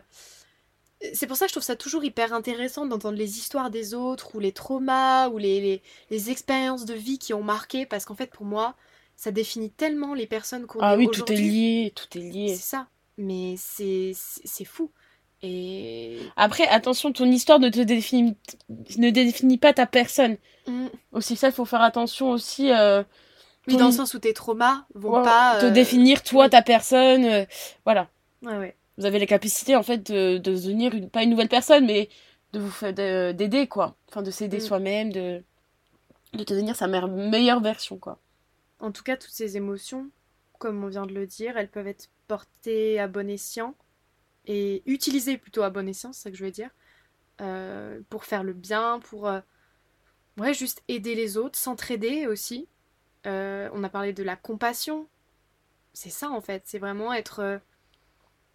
[1.14, 4.36] c'est pour ça que je trouve ça toujours hyper intéressant d'entendre les histoires des autres
[4.36, 8.32] ou les traumas ou les, les, expériences de vie qui ont marqué parce qu'en fait
[8.32, 8.76] pour moi
[9.16, 12.56] ça définit tellement les personnes qu'on ah oui tout est lié tout est lié.
[12.56, 12.88] C'est ça.
[13.18, 14.92] Mais c'est c'est fou.
[15.44, 18.36] Et après attention ton histoire ne te définit
[18.98, 20.38] ne définit pas ta personne.
[20.68, 20.88] Mm.
[21.14, 23.04] aussi ça il faut faire attention aussi euh,
[23.68, 27.26] oui dans le sens où tes traumas vont pas te euh, définir toi ta personne
[27.26, 27.46] euh,
[27.86, 28.08] voilà.
[28.44, 31.88] Ouais ouais vous avez la capacité en fait de, devenir une, pas une nouvelle personne,
[31.88, 32.08] mais
[32.54, 34.62] de vous d'aider quoi, enfin de s'aider mm.
[34.62, 35.44] soi-même, de
[36.34, 38.20] de devenir sa meilleure version quoi.
[38.80, 40.10] En tout cas, toutes ces émotions,
[40.60, 43.76] comme on vient de le dire, elles peuvent être portées à bon escient
[44.46, 46.70] et utilisées plutôt à bon escient, c'est ça que je veux dire,
[47.42, 49.42] euh, pour faire le bien, pour euh,
[50.38, 52.68] ouais juste aider les autres, s'entraider aussi.
[53.26, 55.08] Euh, on a parlé de la compassion,
[55.94, 57.62] c'est ça en fait, c'est vraiment être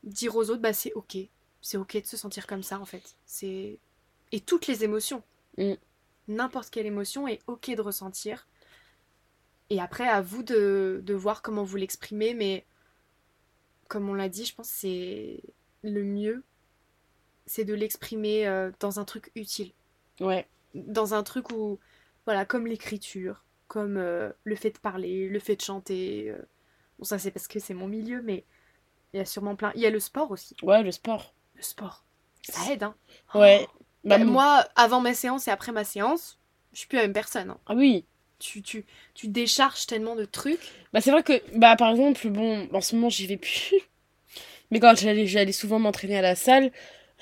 [0.07, 1.17] dire aux autres, bah c'est ok.
[1.61, 3.17] C'est ok de se sentir comme ça en fait.
[3.27, 3.79] C'est
[4.33, 5.23] et toutes les émotions.
[5.59, 5.75] Mm.
[6.29, 8.49] N'importe quelle émotion est ok de ressentir.
[9.71, 12.65] Et après, à vous de, de voir comment vous l'exprimez, mais
[13.89, 15.43] comme on l'a dit, je pense que c'est
[15.83, 16.43] le mieux,
[17.47, 19.73] c'est de l'exprimer euh, dans un truc utile.
[20.21, 20.47] Ouais.
[20.75, 21.79] Dans un truc où,
[22.25, 26.31] voilà, comme l'écriture, comme euh, le fait de parler, le fait de chanter.
[26.31, 26.39] Euh,
[26.99, 28.45] bon, ça c'est parce que c'est mon milieu, mais
[29.17, 29.73] il y a sûrement plein.
[29.75, 30.55] Il y a le sport aussi.
[30.63, 31.33] Ouais, le sport.
[31.55, 32.05] Le sport.
[32.43, 32.95] Ça aide, hein.
[33.35, 33.67] Ouais.
[34.05, 36.39] Bah, moi, avant ma séance et après ma séance,
[36.73, 37.51] je suis plus la même personne.
[37.51, 37.59] Hein.
[37.67, 38.05] Ah oui.
[38.39, 40.61] Tu, tu, tu décharges tellement de trucs.
[40.93, 43.73] Bah, c'est vrai que, bah, par exemple, bon, en ce moment, j'y vais plus.
[44.71, 46.71] Mais quand j'allais, j'allais souvent m'entraîner à la salle,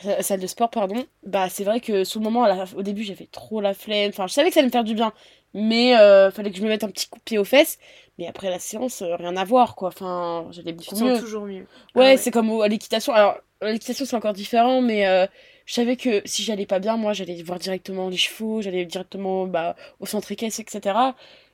[0.02, 3.26] la salle de sport, pardon, bah, c'est vrai que sur le moment, au début, j'avais
[3.26, 4.08] trop la flemme.
[4.08, 5.12] Enfin, je savais que ça allait me faire du bien.
[5.54, 7.78] Mais euh, fallait que je me mette un petit coup de pied aux fesses.
[8.18, 9.88] Mais après la séance, euh, rien à voir, quoi.
[9.88, 11.18] Enfin, j'allais beaucoup mieux.
[11.18, 11.66] toujours mieux.
[11.94, 13.12] Ah ouais, c'est comme à l'équitation.
[13.12, 15.26] Alors, l'équitation, c'est encore différent, mais euh,
[15.66, 19.46] je savais que si j'allais pas bien, moi, j'allais voir directement les chevaux, j'allais directement
[19.46, 20.96] bah, au centre équestre, etc.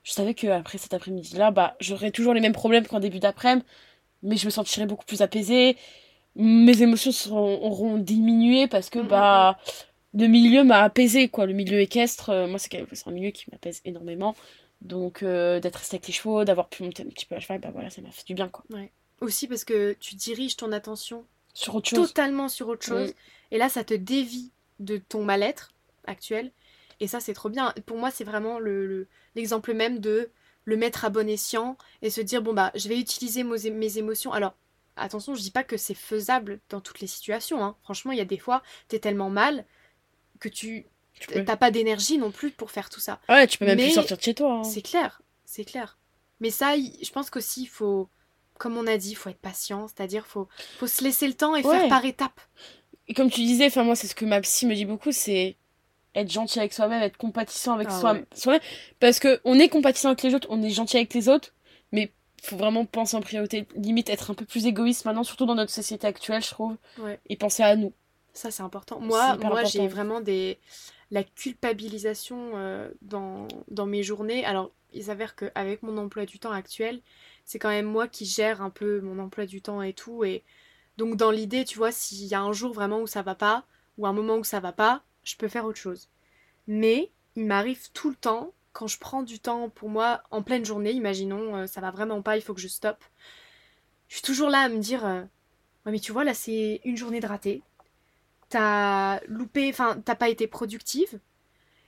[0.03, 3.65] Je savais que après cet après-midi-là, bah, j'aurais toujours les mêmes problèmes qu'en début d'après-midi,
[4.23, 5.77] mais je me sentirais beaucoup plus apaisée.
[6.37, 9.59] Mes émotions seront, auront diminué parce que, mm, mm, bah,
[10.13, 10.21] mm.
[10.21, 11.47] le milieu m'a apaisé, quoi.
[11.47, 14.35] Le milieu équestre, moi, c'est un milieu qui m'apaise énormément.
[14.81, 17.61] Donc euh, d'être resté avec les chevaux, d'avoir pu monter un petit peu à cheval,
[17.61, 18.65] bah voilà, ça m'a fait du bien quoi.
[18.71, 18.91] Ouais.
[19.21, 22.09] Aussi parce que tu diriges ton attention sur autre chose.
[22.09, 23.15] Totalement sur autre chose.
[23.51, 25.73] Et là, ça te dévie de ton mal-être
[26.07, 26.53] actuel.
[27.01, 27.75] Et ça, c'est trop bien.
[27.87, 28.59] Pour moi, c'est vraiment
[29.35, 30.31] l'exemple le, même de
[30.65, 34.33] le mettre à bon escient et se dire bon bah je vais utiliser mes émotions.
[34.33, 34.55] Alors
[34.97, 37.65] attention, je dis pas que c'est faisable dans toutes les situations.
[37.65, 37.77] Hein.
[37.83, 39.65] Franchement, il y a des fois, t'es tellement mal
[40.39, 40.87] que tu
[41.27, 43.21] T'as pas d'énergie non plus pour faire tout ça.
[43.29, 44.55] Ouais, tu peux même plus sortir de chez toi.
[44.55, 44.65] Hein.
[44.65, 45.99] C'est clair, c'est clair.
[46.41, 48.09] Mais ça, je pense qu'aussi, il faut,
[48.59, 50.49] comme on a dit, il faut être patient, c'est-à-dire faut,
[50.79, 52.41] faut se laisser le temps et faire par étapes.
[53.09, 55.57] Et comme tu disais, enfin moi, c'est ce que ma psy me dit beaucoup, c'est
[56.15, 58.01] être gentil avec soi-même, être compatissant avec ah
[58.35, 58.61] soi-même.
[58.99, 61.53] Parce que on est compatissant avec les autres, on est gentil avec les autres,
[61.93, 62.13] mais
[62.43, 65.73] faut vraiment penser en priorité, limite être un peu plus égoïste maintenant, surtout dans notre
[65.73, 66.77] société actuelle, je trouve.
[67.29, 67.93] Et penser à nous.
[68.33, 69.01] Ça, c'est important.
[69.01, 70.59] Moi, moi j'ai vraiment des
[71.11, 74.45] la culpabilisation euh, dans, dans mes journées.
[74.45, 77.01] Alors, il s'avère qu'avec mon emploi du temps actuel,
[77.45, 80.25] c'est quand même moi qui gère un peu mon emploi du temps et tout.
[80.25, 80.45] Et
[80.97, 83.65] donc, dans l'idée, tu vois, s'il y a un jour vraiment où ça va pas,
[83.99, 86.09] ou un moment où ça va pas, je peux faire autre chose.
[86.67, 90.65] Mais il m'arrive tout le temps, quand je prends du temps pour moi en pleine
[90.65, 93.05] journée, imaginons, euh, ça va vraiment pas, il faut que je stoppe.
[94.09, 95.23] Je suis toujours là à me dire, euh,
[95.87, 97.63] ouais, mais tu vois, là, c'est une journée de raté
[98.51, 101.19] t'as loupé, enfin, t'as pas été productive.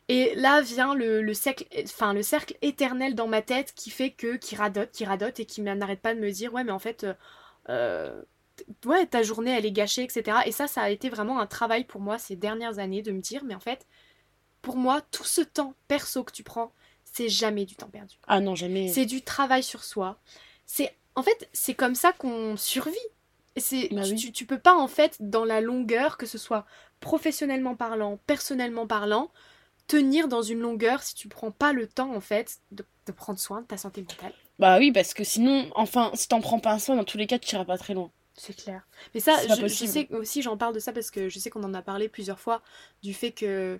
[0.08, 4.10] Et là vient le, le, cercle, enfin, le cercle éternel dans ma tête qui fait
[4.10, 6.78] que, qui radote, qui radote et qui n'arrête pas de me dire, ouais, mais en
[6.78, 7.14] fait, euh,
[7.68, 8.22] euh,
[8.84, 10.38] ouais, ta journée, elle est gâchée, etc.
[10.46, 13.20] Et ça, ça a été vraiment un travail pour moi ces dernières années de me
[13.20, 13.86] dire, mais en fait,
[14.60, 16.72] pour moi, tout ce temps perso que tu prends,
[17.04, 18.16] c'est jamais du temps perdu.
[18.26, 18.88] Ah non, jamais.
[18.88, 20.18] C'est du travail sur soi.
[20.66, 22.96] C'est, en fait, c'est comme ça qu'on survit.
[23.56, 24.16] C'est, Bah tu, oui.
[24.16, 26.64] tu- tu peux pas, en fait, dans la longueur, que ce soit
[27.00, 29.30] professionnellement parlant, personnellement parlant,
[29.88, 33.38] tenir dans une longueur si tu prends pas le temps, en fait, de, de prendre
[33.38, 34.32] soin de ta santé mentale.
[34.58, 37.26] Bah oui, parce que sinon, enfin, si t'en prends pas un soin, dans tous les
[37.26, 38.10] cas, tu iras pas très loin.
[38.34, 38.86] C'est clair.
[39.14, 41.74] Mais ça, je, sais aussi, j'en parle de ça parce que je sais qu'on en
[41.74, 42.62] a parlé plusieurs fois,
[43.02, 43.78] du fait que,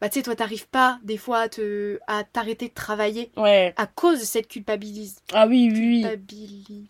[0.00, 3.72] bah tu sais, toi, t'arrives pas, des fois, à te, à t'arrêter de travailler Ouais.
[3.76, 6.88] à cause de cette culpabilis- Ah oui, oui, oui.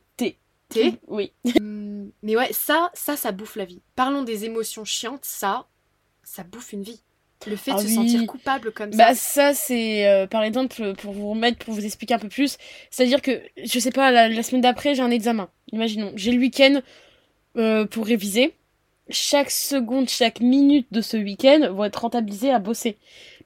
[1.09, 1.33] Oui.
[1.45, 3.83] Hum, Mais ouais, ça, ça, ça bouffe la vie.
[3.97, 5.66] Parlons des émotions chiantes, ça,
[6.23, 7.03] ça bouffe une vie.
[7.47, 7.95] Le fait Ah de se oui.
[7.95, 9.14] sentir coupable comme Bah ça.
[9.14, 12.57] ça c'est euh, par exemple pour vous remettre pour vous expliquer un peu plus
[12.91, 16.12] c'est à dire que je sais pas la, la semaine d'après j'ai un examen imaginons
[16.14, 16.81] j'ai le week-end
[17.57, 18.55] euh, pour réviser
[19.11, 22.97] chaque seconde chaque minute de ce week-end vont être rentabilisées à bosser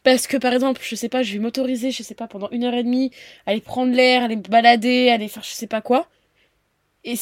[0.03, 2.65] parce que par exemple je sais pas je vais m'autoriser je sais pas pendant une
[2.65, 3.11] heure et demie
[3.47, 6.09] aller prendre l'air aller me balader aller faire je sais pas quoi
[7.07, 7.15] et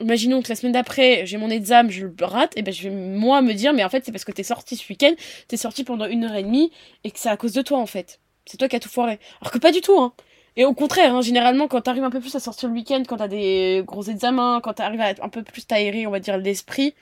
[0.00, 2.94] imaginons que la semaine d'après j'ai mon examen je le rate et ben je vais
[2.94, 5.14] moi me dire mais en fait c'est parce que t'es sorti ce week-end
[5.48, 6.70] t'es sorti pendant une heure et demie
[7.02, 8.20] et que c'est à cause de toi en fait.
[8.46, 9.18] C'est toi qui as tout foiré.
[9.40, 10.12] Alors que pas du tout, hein.
[10.58, 13.18] Et au contraire, hein, généralement, quand t'arrives un peu plus à sortir le week-end, quand
[13.18, 16.38] t'as des gros examens, quand t'arrives à être un peu plus t'aérer, on va dire,
[16.38, 16.94] l'esprit,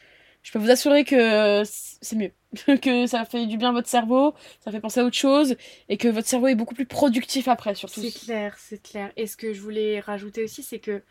[0.42, 2.32] je peux vous assurer que c'est mieux.
[2.82, 4.34] que ça fait du bien à votre cerveau,
[4.64, 5.56] ça fait penser à autre chose,
[5.88, 8.00] et que votre cerveau est beaucoup plus productif après, surtout.
[8.00, 9.12] C'est clair, c'est clair.
[9.16, 11.02] Et ce que je voulais rajouter aussi, c'est que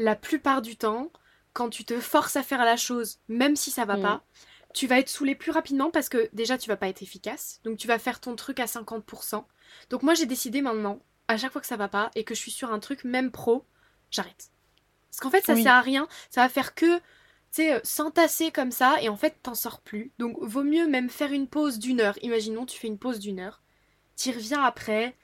[0.00, 1.10] la plupart du temps,
[1.52, 4.02] quand tu te forces à faire la chose, même si ça va Mm.
[4.02, 4.24] pas,
[4.74, 7.60] tu vas être saoulé plus rapidement parce que déjà tu vas pas être efficace.
[7.64, 9.46] Donc tu vas faire ton truc à 50%.
[9.90, 12.40] Donc moi j'ai décidé maintenant, à chaque fois que ça va pas et que je
[12.40, 13.66] suis sur un truc même pro,
[14.10, 14.50] j'arrête.
[15.10, 15.62] Parce qu'en fait ça Oui.
[15.62, 17.02] sert à rien, ça va faire que tu
[17.52, 20.12] sais, euh, s'entasser comme ça et en fait t'en sors plus.
[20.18, 22.18] Donc vaut mieux même faire une pause d'une heure.
[22.22, 23.62] Imaginons tu fais une pause d'une heure,
[24.16, 25.16] t'y reviens après,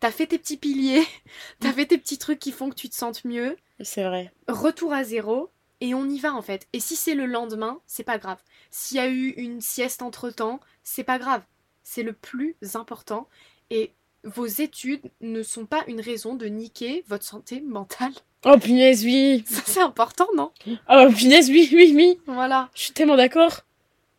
[0.00, 1.06] t'as fait tes petits piliers,
[1.60, 4.32] t'as fait tes petits trucs qui font que tu te sentes mieux, C'est vrai.
[4.48, 5.50] retour à zéro
[5.80, 6.66] et on y va en fait.
[6.72, 8.38] Et si c'est le lendemain, c'est pas grave.
[8.70, 11.42] S'il y a eu une sieste entre temps, c'est pas grave.
[11.82, 13.28] C'est le plus important.
[13.70, 13.92] Et
[14.24, 18.12] vos études ne sont pas une raison de niquer votre santé mentale.
[18.44, 19.44] Oh punaise, oui.
[19.48, 20.52] Ça c'est important, non?
[20.88, 22.18] Oh punaise, oui, oui, oui.
[22.26, 22.70] Voilà.
[22.74, 23.60] Je suis tellement d'accord.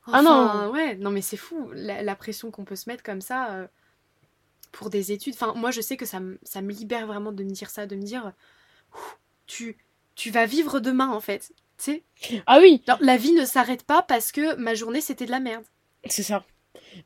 [0.06, 3.20] Ah Enfin, ouais, non mais c'est fou la, la pression qu'on peut se mettre comme
[3.20, 3.68] ça euh,
[4.72, 5.34] pour des études.
[5.34, 7.86] Enfin, moi je sais que ça, me- ça me libère vraiment de me dire ça,
[7.88, 8.32] de me dire,
[9.48, 9.78] tu,
[10.16, 11.52] tu vas vivre demain en fait.
[11.78, 12.04] Tu sais,
[12.48, 15.66] Ah oui, la vie ne s'arrête pas parce que ma journée c'était de la merde.
[16.06, 16.46] c'est ça.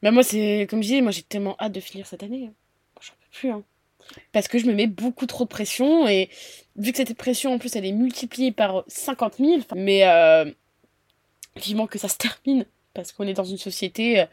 [0.01, 2.47] Mais moi, c'est comme je disais, moi j'ai tellement hâte de finir cette année.
[2.47, 2.53] hein.
[3.01, 3.63] J'en peux plus, hein.
[4.31, 6.29] Parce que je me mets beaucoup trop de pression et
[6.75, 10.51] vu que cette pression en plus elle est multipliée par 50 000, enfin, mais euh,
[11.55, 14.25] vivement que ça se termine parce qu'on est dans une société, euh,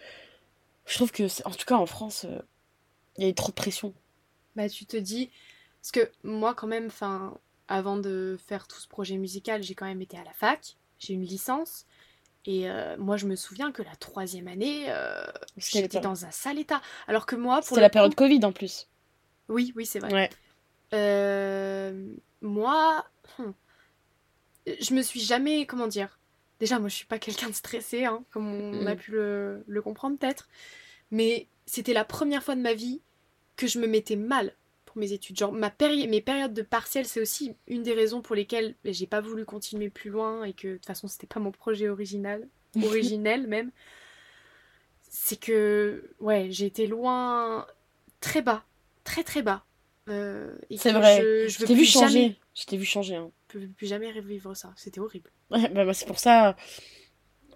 [0.86, 2.40] je trouve que, en tout cas en France, euh,
[3.18, 3.94] il y a trop de pression.
[4.56, 5.30] Bah tu te dis,
[5.80, 7.36] parce que moi quand même, enfin,
[7.68, 11.12] avant de faire tout ce projet musical, j'ai quand même été à la fac, j'ai
[11.14, 11.86] une licence.
[12.46, 15.22] Et euh, moi, je me souviens que la troisième année, euh,
[15.58, 16.80] j'étais dans un sale état.
[17.06, 18.88] Alors que moi, pour C'était la coup- période Covid en plus.
[19.48, 20.12] Oui, oui, c'est vrai.
[20.12, 20.30] Ouais.
[20.94, 22.06] Euh,
[22.40, 23.04] moi,
[23.38, 23.50] hmm,
[24.80, 26.18] je me suis jamais, comment dire,
[26.60, 28.98] déjà moi je suis pas quelqu'un de stressé, hein, comme on a Mm.
[28.98, 30.48] pu le, le comprendre peut-être,
[31.10, 33.00] mais c'était la première fois de ma vie
[33.56, 34.54] que je me mettais mal
[34.98, 35.38] pour mes études.
[35.38, 39.06] Genre ma péri- mes périodes de partiel, c'est aussi une des raisons pour lesquelles j'ai
[39.06, 42.48] pas voulu continuer plus loin et que de toute façon c'était pas mon projet original,
[42.82, 43.70] originel même.
[45.10, 47.66] C'est que ouais, j'ai été loin,
[48.20, 48.64] très bas,
[49.04, 49.64] très très bas.
[50.08, 51.20] Euh, C'est vrai.
[51.20, 52.36] Je, je Je t'ai vu jamais, changer.
[52.54, 53.14] Je t'ai vu changer.
[53.16, 53.30] Hein.
[53.52, 54.72] je veux plus jamais revivre ça.
[54.76, 55.30] C'était horrible.
[55.50, 56.56] Ouais, bah, bah, c'est pour ça.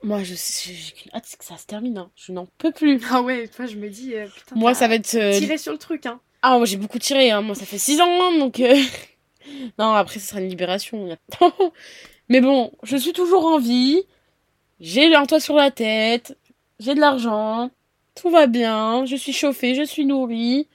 [0.03, 1.97] Moi, je j'ai qu'une hâte, c'est que ça se termine.
[1.99, 2.11] hein.
[2.16, 3.01] Je n'en peux plus.
[3.11, 4.57] Ah ouais, toi je me dis euh, putain.
[4.57, 5.14] Moi, ça va être.
[5.14, 6.20] euh, tiré sur le truc hein.
[6.43, 7.40] Ah, moi j'ai beaucoup tiré, hein.
[7.43, 8.61] Moi ça fait 6 ans, donc.
[8.61, 8.74] euh,
[9.78, 11.16] non, après ce sera une libération.
[12.28, 14.03] Mais bon, je suis toujours en vie.
[14.80, 16.36] J'ai un toit sur la tête.
[16.80, 17.70] J'ai de l'argent.
[18.14, 19.05] Tout va bien.
[19.07, 20.68] Je suis chauffée, je suis nourrie.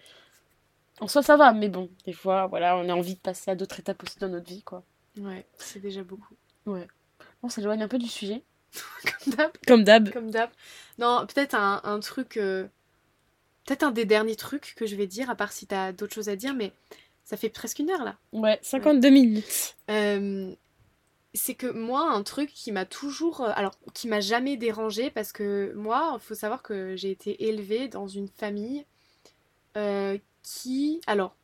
[0.99, 3.55] En soi, ça va, mais bon, des fois, voilà, on a envie de passer à
[3.55, 4.83] d'autres étapes aussi dans notre vie, quoi.
[5.19, 6.33] Ouais, c'est déjà beaucoup.
[7.43, 8.41] On s'éloigne un peu du sujet.
[9.25, 9.51] Comme d'hab.
[9.67, 10.11] Comme d'hab.
[10.11, 10.49] Comme d'hab.
[10.97, 12.37] Non, peut-être un, un truc.
[12.37, 12.67] euh,
[13.67, 16.29] Peut-être un des derniers trucs que je vais dire, à part si t'as d'autres choses
[16.29, 16.71] à dire, mais
[17.25, 18.15] ça fait presque une heure là.
[18.31, 19.75] Ouais, 52 minutes.
[19.91, 20.53] Euh,
[21.33, 23.41] c'est que moi, un truc qui m'a toujours.
[23.41, 27.47] euh, Alors, qui m'a jamais dérangé, parce que moi, il faut savoir que j'ai été
[27.49, 28.85] élevée dans une famille
[29.75, 31.01] euh, qui.
[31.05, 31.35] Alors,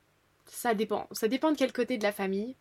[0.47, 1.07] ça dépend.
[1.11, 2.55] Ça dépend de quel côté de la famille.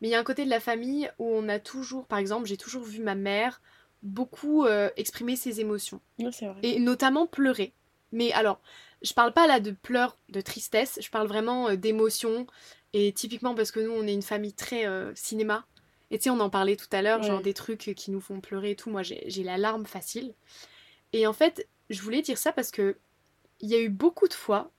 [0.00, 2.06] Mais il y a un côté de la famille où on a toujours.
[2.06, 3.60] Par exemple, j'ai toujours vu ma mère
[4.02, 6.00] beaucoup euh, exprimer ses émotions.
[6.18, 6.58] Ouais, c'est vrai.
[6.62, 7.72] Et notamment pleurer.
[8.10, 8.60] Mais alors,
[9.02, 12.46] je parle pas là de pleurs, de tristesse, je parle vraiment euh, d'émotions.
[12.92, 15.64] Et typiquement parce que nous, on est une famille très euh, cinéma.
[16.10, 18.40] Et tu sais, on en parlait tout à l'heure, genre des trucs qui nous font
[18.40, 18.90] pleurer et tout.
[18.90, 20.34] Moi, j'ai la larme facile.
[21.14, 22.98] Et en fait, je voulais dire ça parce que
[23.60, 24.70] il y a eu beaucoup de fois,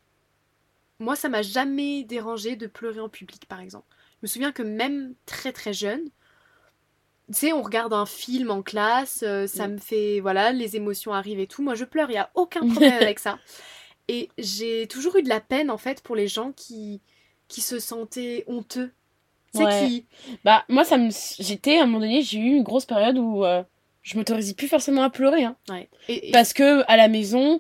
[1.00, 3.88] moi, ça m'a jamais dérangé de pleurer en public, par exemple.
[4.14, 6.04] Je me souviens que même très très jeune,
[7.30, 9.72] tu sais, on regarde un film en classe, euh, ça Mm.
[9.74, 11.64] me fait, voilà, les émotions arrivent et tout.
[11.64, 13.40] Moi, je pleure, il y a aucun problème avec ça.
[14.08, 17.02] Et j'ai toujours eu de la peine, en fait, pour les gens qui,
[17.48, 18.92] qui se sentaient honteux.
[19.56, 19.88] Ouais.
[19.88, 20.06] qui...
[20.44, 21.10] Bah, moi, ça me.
[21.40, 23.64] J'étais, à un moment donné, j'ai eu une grosse période où euh,
[24.02, 25.44] je m'autorisais plus forcément à pleurer.
[25.44, 25.56] Hein.
[25.70, 25.90] Ouais.
[26.10, 27.60] Et, et- Parce que, à la maison,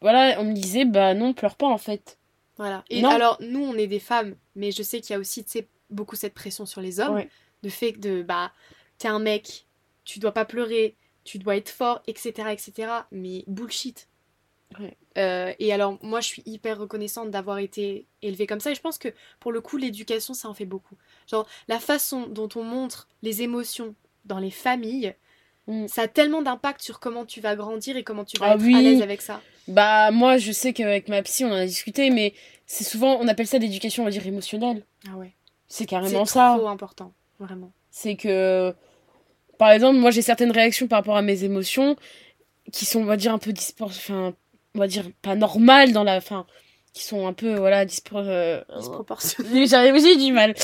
[0.00, 2.18] voilà, on me disait, bah non, pleure pas, en fait.
[2.56, 2.84] voilà.
[2.88, 3.10] Et Non.
[3.10, 5.44] alors, nous, on est des femmes, mais je sais qu'il y a aussi,
[5.90, 7.14] beaucoup cette pression sur les hommes.
[7.14, 7.28] Ouais.
[7.62, 8.52] de fait que de bah
[8.98, 9.66] t'es un mec,
[10.04, 10.94] tu dois pas pleurer,
[11.24, 12.32] tu dois être fort, etc.
[12.52, 12.88] etc.
[13.10, 14.06] Mais bullshit.
[14.78, 14.96] Ouais.
[15.16, 18.80] Euh, et alors moi je suis hyper reconnaissante d'avoir été élevée comme ça et je
[18.80, 19.08] pense que
[19.40, 20.96] pour le coup l'éducation ça en fait beaucoup.
[21.30, 23.94] Genre la façon dont on montre les émotions
[24.24, 25.14] dans les familles,
[25.68, 25.86] Mm.
[25.86, 28.62] ça a tellement d'impact sur comment tu vas grandir et comment tu vas Ah être
[28.74, 29.42] à l'aise avec ça.
[29.68, 32.32] Bah, moi, je sais qu'avec ma psy, on en a discuté, mais
[32.64, 34.82] c'est souvent, on appelle ça l'éducation, on va dire, émotionnelle.
[35.06, 35.34] Ah ouais.
[35.66, 36.54] C'est C'est carrément ça.
[36.56, 37.70] trop important, vraiment.
[37.90, 38.74] C'est que,
[39.58, 41.96] par exemple, moi, j'ai certaines réactions par rapport à mes émotions
[42.72, 43.88] qui sont, on va dire, un peu dispor...
[43.88, 44.32] Enfin,
[44.74, 46.16] on va dire, pas normales dans la...
[46.16, 46.46] Enfin,
[46.92, 48.22] qui sont un peu, voilà, dispor...
[48.24, 49.48] euh, Disproportionné.
[49.52, 50.54] Oui, J'arrive, j'ai du mal.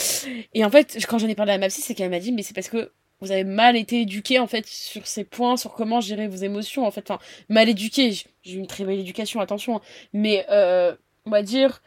[0.55, 2.42] Et en fait, quand j'en ai parlé à ma psy, c'est qu'elle m'a dit, mais
[2.42, 6.00] c'est parce que vous avez mal été éduqué, en fait, sur ces points, sur comment
[6.00, 7.09] gérer vos émotions, en fait.
[7.11, 8.12] Enfin, mal éduqué.
[8.42, 9.76] J'ai eu une très belle éducation, attention.
[9.76, 9.80] hein.
[10.12, 10.94] Mais, euh,
[11.26, 11.82] on va dire,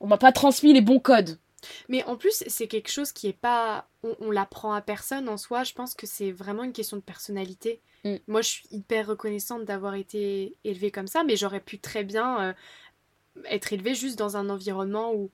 [0.00, 1.38] on m'a pas transmis les bons codes.
[1.88, 3.88] Mais en plus, c'est quelque chose qui est pas.
[4.02, 5.64] On, on l'apprend à personne en soi.
[5.64, 7.80] Je pense que c'est vraiment une question de personnalité.
[8.04, 8.16] Mm.
[8.28, 12.40] Moi, je suis hyper reconnaissante d'avoir été élevée comme ça, mais j'aurais pu très bien
[12.40, 12.52] euh,
[13.46, 15.30] être élevée juste dans un environnement où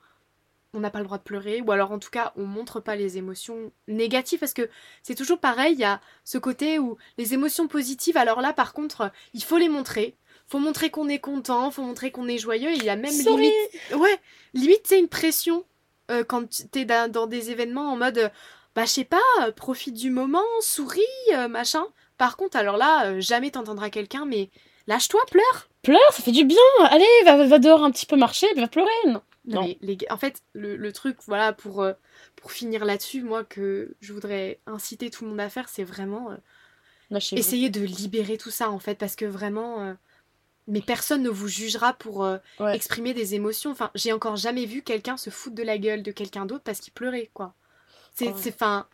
[0.73, 2.95] on n'a pas le droit de pleurer, ou alors en tout cas, on montre pas
[2.95, 4.69] les émotions négatives, parce que
[5.03, 5.73] c'est toujours pareil.
[5.75, 9.59] Il y a ce côté où les émotions positives, alors là, par contre, il faut
[9.59, 10.15] les montrer.
[10.47, 12.71] Faut montrer qu'on est content, faut montrer qu'on est joyeux.
[12.71, 13.43] et Il y a même Sorry.
[13.43, 14.17] limite Ouais,
[14.55, 15.65] limite, c'est une pression
[16.13, 18.31] euh, quand tu- t'es dans, dans des événements en mode,
[18.77, 21.01] bah, je sais pas, euh, profite du moment, souris,
[21.35, 21.85] euh, machin.
[22.21, 24.51] Par contre, alors là, euh, jamais t'entendras quelqu'un, mais
[24.87, 25.71] lâche-toi, pleure.
[25.81, 26.59] Pleure, ça fait du bien.
[26.85, 28.91] Allez, va, va dehors un petit peu marcher, va pleurer.
[29.07, 29.23] Non.
[29.47, 31.95] Non, mais les en fait, le, le truc, voilà, pour, euh,
[32.37, 36.31] pour finir là-dessus, moi, que je voudrais inciter tout le monde à faire, c'est vraiment
[36.31, 39.97] euh, essayer de libérer tout ça, en fait, parce que vraiment.
[40.69, 42.77] mais personne ne vous jugera pour euh, Ouais.
[42.77, 43.71] exprimer des émotions.
[43.71, 46.81] Enfin, j'ai encore jamais vu quelqu'un se foutre de la gueule de quelqu'un d'autre parce
[46.81, 47.55] qu'il pleurait, quoi.
[48.15, 48.35] C'est, Ouais.
[48.37, 48.87] c'est, fin.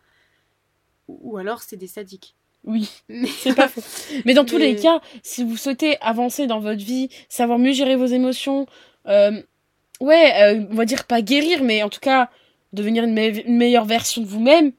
[1.08, 2.36] Ou ou alors c'est des sadiques.
[2.66, 3.80] Oui, Mais c'est pas faux.
[4.24, 7.72] Mais dans tous Mais- les cas, si vous souhaitez avancer dans votre vie, savoir mieux
[7.72, 8.66] gérer vos émotions,
[9.06, 9.40] euh,
[10.00, 12.28] ouais, euh, on va dire pas guérir, mais en tout cas
[12.72, 14.72] devenir une, me- une meilleure version de vous-même,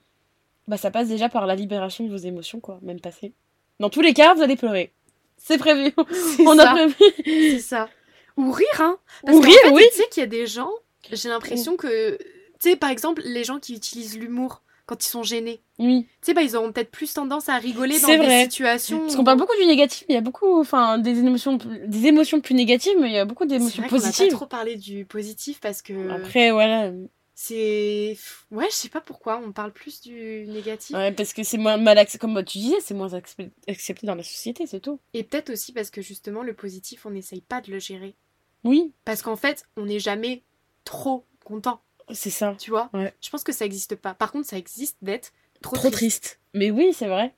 [0.67, 3.31] bah ça passe déjà par la libération de vos émotions, quoi, même passé.
[3.79, 4.91] Dans tous les cas, vous allez pleurer.
[5.37, 5.93] C'est prévu.
[6.45, 6.71] On ça.
[6.71, 6.95] a prévu.
[7.25, 7.89] C'est ça.
[8.35, 8.97] Ou rire, hein.
[9.25, 9.83] Parce Ou rire, fait, oui.
[9.91, 10.69] Tu sais qu'il y a des gens,
[11.11, 12.17] j'ai l'impression que.
[12.59, 15.61] Tu sais, par exemple, les gens qui utilisent l'humour quand ils sont gênés.
[15.77, 16.07] Oui.
[16.21, 18.43] Tu sais, bah, ils auront peut-être plus tendance à rigoler dans C'est des vrai.
[18.45, 18.99] situations.
[19.01, 22.07] Parce qu'on parle beaucoup du négatif, mais il y a beaucoup, enfin, des émotions, des
[22.07, 24.31] émotions plus négatives, mais il y a beaucoup d'émotions vrai qu'on n'a pas positives.
[24.33, 26.91] trop parlé du positif parce que Après, voilà.
[27.35, 28.17] c'est.
[28.51, 30.95] Ouais, je sais pas pourquoi, on parle plus du négatif.
[30.95, 34.15] Ouais, parce que c'est moins mal accepté, comme tu disais, c'est moins accep- accepté dans
[34.15, 34.99] la société, c'est tout.
[35.13, 38.15] Et peut-être aussi parce que justement, le positif, on n'essaye pas de le gérer.
[38.63, 40.43] Oui, Parce qu'en fait, on n'est jamais
[40.83, 41.79] trop content,
[42.11, 42.55] c'est ça.
[42.59, 42.89] tu vois?
[42.93, 43.13] Ouais.
[43.21, 44.13] Je pense que ça n'existe pas.
[44.13, 45.31] Par contre, ça existe d'être
[45.61, 46.39] trop, Trop triste.
[46.53, 47.33] Mais oui, c'est vrai.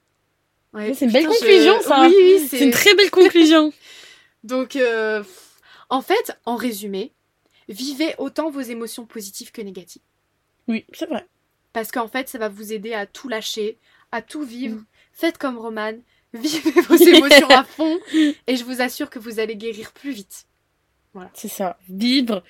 [0.73, 2.01] Ouais, C'est une belle je- conclusion, ça.
[2.07, 3.73] Oui, oui, C'est une très belle conclusion.
[4.43, 5.23] Donc, euh,
[5.89, 7.11] en fait, en résumé,
[7.67, 10.01] vivez autant vos émotions positives que négatives.
[10.67, 11.25] oui, c'est vrai.
[11.73, 13.77] Parce qu'en fait, ça va vous aider à tout lâcher,
[14.11, 14.75] à tout vivre.
[14.77, 14.85] Mm.
[15.13, 15.93] Faites comme Roman,
[16.33, 17.99] vivez vos émotions à fond,
[18.47, 20.45] et je vous assure que vous allez guérir plus vite.
[21.33, 21.77] C'est ça.
[21.89, 22.43] Vivre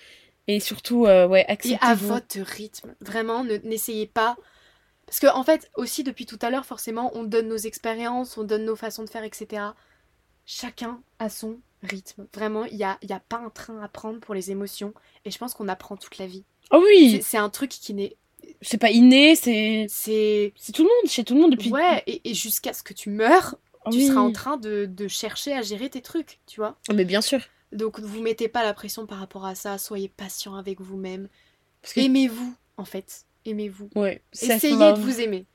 [0.55, 2.95] et surtout, euh, ouais, Et à votre rythme.
[3.01, 4.35] Vraiment, ne- n'essayez pas.
[5.05, 8.43] Parce qu'en en fait, aussi depuis tout à l'heure, forcément, on donne nos expériences, on
[8.43, 9.63] donne nos façons de faire, etc.
[10.45, 12.27] Chacun a son rythme.
[12.33, 14.93] Vraiment, il n'y a, y a pas un train à prendre pour les émotions.
[15.25, 16.43] Et je pense qu'on apprend toute la vie.
[16.71, 18.15] Oh oui c'est un truc qui n'est.
[18.61, 19.85] C'est pas inné, c'est.
[19.89, 20.53] C'est.
[20.55, 21.71] C'est tout le monde, chez tout le monde depuis.
[21.71, 24.07] Ouais, et, et jusqu'à ce que tu meurs, Ah tu oui.
[24.07, 26.77] seras en train de, de chercher à gérer tes trucs, tu vois.
[26.89, 27.39] Ah, Mais bien sûr.
[27.72, 29.78] Donc, ne vous mettez pas la pression par rapport à ça.
[29.78, 31.28] Soyez patient avec vous-même.
[31.84, 31.99] Que...
[31.99, 33.26] Aimez-vous, en fait.
[33.45, 33.89] Aimez-vous.
[33.95, 35.45] Ouais, Essayez de vous aimer.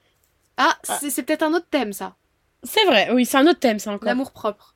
[0.56, 0.98] Ah, Ah.
[1.00, 2.16] c'est peut-être un autre thème, ça.
[2.62, 4.06] C'est vrai, oui, c'est un autre thème, ça encore.
[4.06, 4.74] L'amour propre.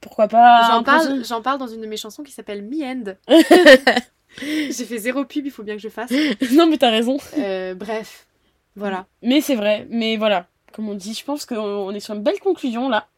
[0.00, 3.14] Pourquoi pas J'en parle, j'en parle dans une de mes chansons qui s'appelle Me End.
[4.40, 6.10] J'ai fait zéro pub, il faut bien que je fasse.
[6.52, 7.18] non, mais t'as raison.
[7.36, 8.26] Euh, bref,
[8.76, 9.06] voilà.
[9.22, 10.46] Mais c'est vrai, mais voilà.
[10.72, 13.08] Comme on dit, je pense qu'on on est sur une belle conclusion là.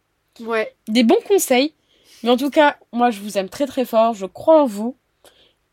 [0.41, 1.75] Ouais, Des bons conseils.
[2.23, 4.97] Mais en tout cas, moi je vous aime très très fort, je crois en vous.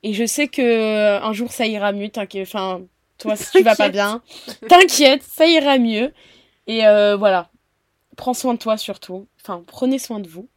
[0.02, 2.48] Et je sais que euh, un jour ça ira mieux, t'inquiète.
[2.48, 2.82] Enfin,
[3.18, 4.22] toi si tu vas pas bien,
[4.68, 6.14] t'inquiète, ça ira mieux.
[6.68, 7.50] Et euh, voilà.
[8.16, 9.28] Prends soin de toi surtout.
[9.42, 10.48] Enfin, prenez soin de vous.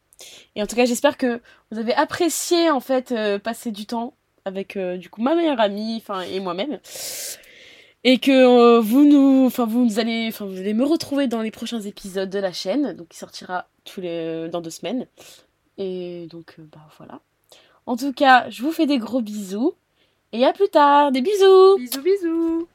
[0.55, 1.41] Et en tout cas, j'espère que
[1.71, 4.13] vous avez apprécié en fait euh, passer du temps
[4.45, 6.79] avec euh, du coup ma meilleure amie, enfin et moi-même.
[8.03, 11.41] Et que euh, vous nous, enfin vous nous allez, enfin vous allez me retrouver dans
[11.41, 15.07] les prochains épisodes de la chaîne, donc qui sortira tous les dans deux semaines.
[15.77, 17.19] Et donc euh, bah voilà.
[17.85, 19.73] En tout cas, je vous fais des gros bisous
[20.31, 21.77] et à plus tard, des bisous.
[21.77, 22.67] bisous bisous.